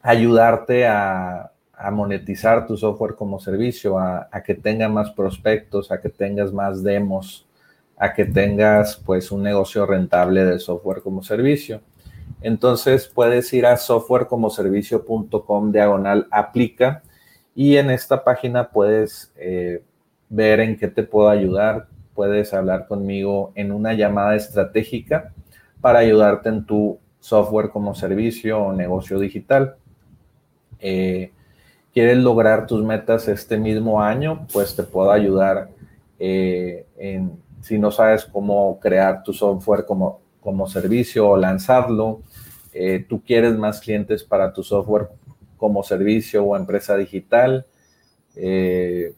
ayudarte 0.03 0.87
a, 0.87 1.51
a 1.73 1.91
monetizar 1.91 2.67
tu 2.67 2.77
software 2.77 3.15
como 3.15 3.41
servicio, 3.41 3.99
a, 3.99 4.29
a, 4.31 4.43
que 4.43 4.55
tenga 4.55 4.91
más 4.91 5.11
prospectos, 5.11 5.91
a 5.91 6.01
que 6.01 6.11
tengas 6.11 6.53
más 6.53 6.83
demos, 6.83 7.47
a 7.97 8.13
que 8.13 8.25
tengas 8.25 8.97
pues 9.05 9.31
un 9.31 9.43
negocio 9.43 9.87
rentable 9.87 10.45
de 10.45 10.59
software 10.59 11.03
como 11.03 11.23
servicio. 11.23 11.81
Entonces 12.41 13.11
puedes 13.13 13.53
ir 13.53 13.67
a 13.67 13.77
softwarecomoservicio.com 13.77 15.73
diagonal 15.73 16.27
aplica 16.31 17.03
y 17.55 17.77
en 17.77 17.91
esta 17.91 18.25
página 18.25 18.69
puedes 18.71 19.33
eh, 19.37 19.83
ver 20.29 20.61
en 20.61 20.77
qué 20.77 20.89
te 20.89 21.05
puedo 21.05 21.29
ayudar. 21.29 21.87
Puedes 22.15 22.53
hablar 22.53 22.87
conmigo 22.87 23.53
en 23.55 23.73
una 23.73 23.95
llamada 23.95 24.37
estratégica 24.37 25.33
para 25.81 26.01
ayudarte 26.01 26.49
en 26.49 26.65
tu 26.65 26.99
software 27.21 27.71
como 27.71 27.95
servicio 27.95 28.59
o 28.61 28.73
negocio 28.73 29.19
digital. 29.19 29.77
Eh, 30.81 31.33
¿Quieres 31.95 32.19
lograr 32.19 32.67
tus 32.67 32.85
metas 32.85 33.29
este 33.29 33.57
mismo 33.57 34.03
año? 34.03 34.47
Pues 34.53 34.75
te 34.75 34.83
puedo 34.83 35.13
ayudar 35.13 35.71
eh, 36.19 36.87
en 36.99 37.44
si 37.65 37.79
no 37.79 37.91
sabes 37.91 38.27
cómo 38.27 38.79
crear 38.79 39.23
tu 39.23 39.33
software 39.33 39.87
como, 39.87 40.21
como 40.43 40.67
servicio 40.67 41.27
o 41.31 41.35
lanzarlo, 41.35 42.21
eh, 42.75 43.07
tú 43.09 43.23
quieres 43.23 43.57
más 43.57 43.81
clientes 43.81 44.23
para 44.23 44.53
tu 44.53 44.63
software 44.63 45.09
como 45.57 45.83
servicio 45.83 46.45
o 46.45 46.59
empresa 46.59 46.95
digital. 46.95 47.65
Eh, 48.37 49.15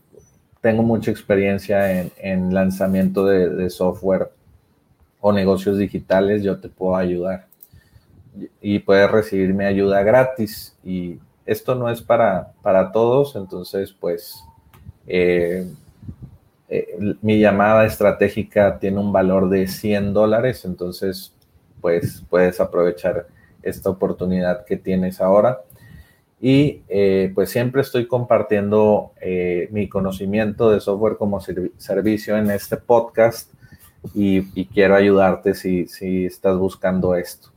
tengo 0.60 0.84
mucha 0.84 1.10
experiencia 1.10 2.02
en, 2.18 2.54
lanzamiento 2.54 3.26
de, 3.26 3.68
software 3.68 4.30
o 5.20 5.32
negocios 5.32 5.76
digitales, 5.76 6.44
yo 6.44 6.60
te 6.60 6.68
puedo 6.68 6.94
ayudar. 6.94 7.48
Y 8.60 8.78
puedes 8.78 9.10
recibir 9.10 9.54
mi 9.54 9.64
ayuda 9.64 10.04
gratis. 10.04 10.76
Y 10.84 11.18
esto 11.46 11.74
no 11.74 11.90
es 11.90 12.00
para, 12.00 12.52
para 12.62 12.92
todos, 12.92 13.34
entonces 13.34 13.92
pues 13.92 14.40
eh, 15.08 15.68
eh, 16.68 17.14
mi 17.22 17.38
llamada 17.38 17.86
estratégica 17.86 18.78
tiene 18.78 18.98
un 18.98 19.12
valor 19.12 19.48
de 19.48 19.68
100 19.68 20.12
dólares, 20.12 20.64
entonces 20.64 21.32
pues 21.80 22.24
puedes 22.28 22.60
aprovechar 22.60 23.28
esta 23.62 23.90
oportunidad 23.90 24.64
que 24.64 24.76
tienes 24.76 25.20
ahora. 25.20 25.60
Y 26.40 26.82
eh, 26.88 27.32
pues 27.34 27.50
siempre 27.50 27.80
estoy 27.80 28.06
compartiendo 28.06 29.12
eh, 29.20 29.68
mi 29.70 29.88
conocimiento 29.88 30.70
de 30.70 30.80
software 30.80 31.16
como 31.16 31.40
servicio 31.40 32.36
en 32.36 32.50
este 32.50 32.76
podcast 32.76 33.52
y, 34.14 34.66
quiero 34.66 34.96
ayudarte 34.96 35.54
si, 35.54 35.86
si, 35.86 36.26
estás 36.26 36.58
buscando 36.58 37.14
esto. 37.14 37.50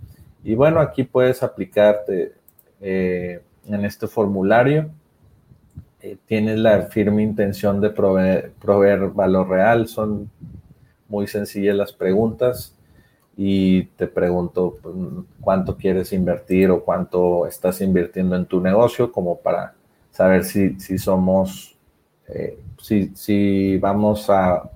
Y 0.43 0.55
bueno, 0.55 0.79
aquí 0.79 1.03
puedes 1.03 1.43
aplicarte 1.43 2.33
en 2.81 3.85
este 3.85 4.07
formulario 4.07 4.89
eh, 6.01 6.17
tienes 6.25 6.57
la 6.59 6.83
firme 6.83 7.23
intención 7.23 7.81
de 7.81 7.89
proveer, 7.89 8.53
proveer 8.59 9.09
valor 9.09 9.49
real. 9.49 9.87
Son 9.87 10.29
muy 11.07 11.27
sencillas 11.27 11.75
las 11.75 11.91
preguntas 11.91 12.75
y 13.35 13.83
te 13.97 14.07
pregunto 14.07 14.77
pues, 14.81 14.95
cuánto 15.41 15.77
quieres 15.77 16.13
invertir 16.13 16.69
o 16.71 16.83
cuánto 16.83 17.47
estás 17.47 17.81
invirtiendo 17.81 18.35
en 18.35 18.45
tu 18.45 18.61
negocio 18.61 19.11
como 19.11 19.37
para 19.37 19.75
saber 20.11 20.43
si, 20.43 20.79
si 20.79 20.97
somos, 20.97 21.77
eh, 22.27 22.59
si, 22.81 23.15
si, 23.15 23.77
vamos 23.77 24.29
a, 24.29 24.69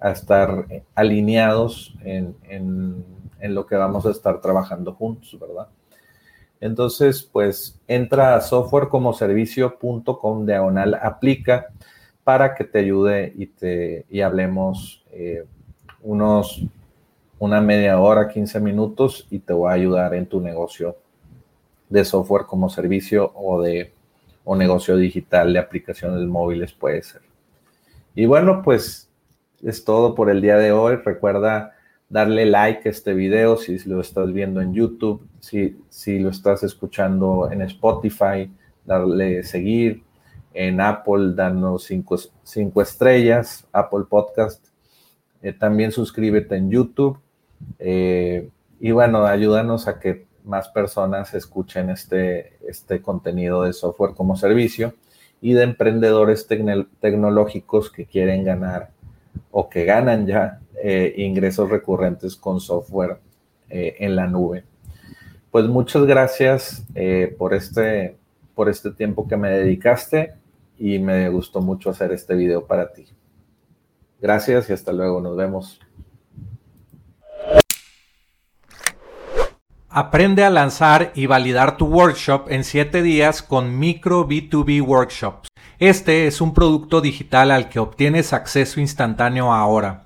a 0.00 0.10
estar 0.10 0.66
alineados 0.94 1.94
en, 2.02 2.34
en, 2.48 3.04
en, 3.38 3.54
lo 3.54 3.66
que 3.66 3.76
vamos 3.76 4.06
a 4.06 4.10
estar 4.10 4.40
trabajando 4.40 4.94
juntos, 4.94 5.36
¿verdad? 5.38 5.68
Entonces, 6.60 7.22
pues 7.22 7.78
entra 7.86 8.34
a 8.36 8.40
softwarecomoservicio.com 8.40 10.46
diagonal 10.46 10.94
aplica 10.94 11.66
para 12.24 12.54
que 12.54 12.64
te 12.64 12.78
ayude 12.80 13.32
y, 13.36 13.46
te, 13.46 14.06
y 14.10 14.22
hablemos 14.22 15.04
eh, 15.12 15.44
unos, 16.02 16.66
una 17.38 17.60
media 17.60 18.00
hora, 18.00 18.28
15 18.28 18.58
minutos 18.60 19.26
y 19.30 19.38
te 19.38 19.52
voy 19.52 19.70
a 19.70 19.74
ayudar 19.74 20.14
en 20.14 20.26
tu 20.26 20.40
negocio 20.40 20.96
de 21.88 22.04
software 22.04 22.46
como 22.46 22.68
servicio 22.68 23.30
o 23.34 23.62
de 23.62 23.92
o 24.48 24.54
negocio 24.54 24.96
digital 24.96 25.52
de 25.52 25.58
aplicaciones 25.58 26.24
móviles 26.26 26.72
puede 26.72 27.02
ser. 27.02 27.20
Y 28.14 28.26
bueno, 28.26 28.62
pues 28.62 29.10
es 29.62 29.84
todo 29.84 30.14
por 30.14 30.30
el 30.30 30.40
día 30.40 30.56
de 30.56 30.70
hoy. 30.70 30.96
Recuerda 30.96 31.75
darle 32.08 32.46
like 32.46 32.88
a 32.88 32.90
este 32.90 33.14
video 33.14 33.56
si 33.56 33.78
lo 33.88 34.00
estás 34.00 34.32
viendo 34.32 34.60
en 34.60 34.72
YouTube, 34.72 35.26
si, 35.40 35.76
si 35.88 36.18
lo 36.18 36.30
estás 36.30 36.62
escuchando 36.62 37.50
en 37.50 37.62
Spotify, 37.62 38.50
darle 38.84 39.42
seguir. 39.42 40.04
En 40.58 40.80
Apple, 40.80 41.34
darnos 41.34 41.84
cinco, 41.84 42.16
cinco 42.42 42.80
estrellas, 42.80 43.66
Apple 43.72 44.04
Podcast. 44.08 44.64
Eh, 45.42 45.52
también 45.52 45.92
suscríbete 45.92 46.56
en 46.56 46.70
YouTube. 46.70 47.18
Eh, 47.78 48.48
y 48.80 48.90
bueno, 48.90 49.26
ayúdanos 49.26 49.86
a 49.86 50.00
que 50.00 50.24
más 50.44 50.68
personas 50.68 51.34
escuchen 51.34 51.90
este, 51.90 52.56
este 52.66 53.02
contenido 53.02 53.64
de 53.64 53.74
software 53.74 54.14
como 54.14 54.34
servicio 54.36 54.94
y 55.42 55.52
de 55.52 55.64
emprendedores 55.64 56.46
tecnológicos 56.46 57.90
que 57.90 58.06
quieren 58.06 58.42
ganar 58.44 58.92
o 59.50 59.68
que 59.68 59.84
ganan 59.84 60.26
ya 60.26 60.60
eh, 60.82 61.14
ingresos 61.16 61.70
recurrentes 61.70 62.36
con 62.36 62.60
software 62.60 63.18
eh, 63.68 63.96
en 63.98 64.16
la 64.16 64.26
nube. 64.26 64.64
Pues 65.50 65.66
muchas 65.66 66.04
gracias 66.04 66.84
eh, 66.94 67.34
por, 67.38 67.54
este, 67.54 68.16
por 68.54 68.68
este 68.68 68.90
tiempo 68.90 69.26
que 69.26 69.36
me 69.36 69.50
dedicaste 69.50 70.34
y 70.78 70.98
me 70.98 71.28
gustó 71.28 71.60
mucho 71.60 71.90
hacer 71.90 72.12
este 72.12 72.34
video 72.34 72.66
para 72.66 72.92
ti. 72.92 73.06
Gracias 74.20 74.68
y 74.70 74.72
hasta 74.72 74.92
luego, 74.92 75.20
nos 75.20 75.36
vemos. 75.36 75.80
Aprende 79.88 80.44
a 80.44 80.50
lanzar 80.50 81.12
y 81.14 81.24
validar 81.24 81.78
tu 81.78 81.86
workshop 81.86 82.50
en 82.50 82.64
7 82.64 83.02
días 83.02 83.42
con 83.42 83.78
Micro 83.78 84.28
B2B 84.28 84.86
Workshops. 84.86 85.48
Este 85.78 86.26
es 86.26 86.40
un 86.40 86.52
producto 86.52 87.00
digital 87.00 87.50
al 87.50 87.70
que 87.70 87.78
obtienes 87.78 88.32
acceso 88.32 88.78
instantáneo 88.78 89.52
ahora. 89.52 90.05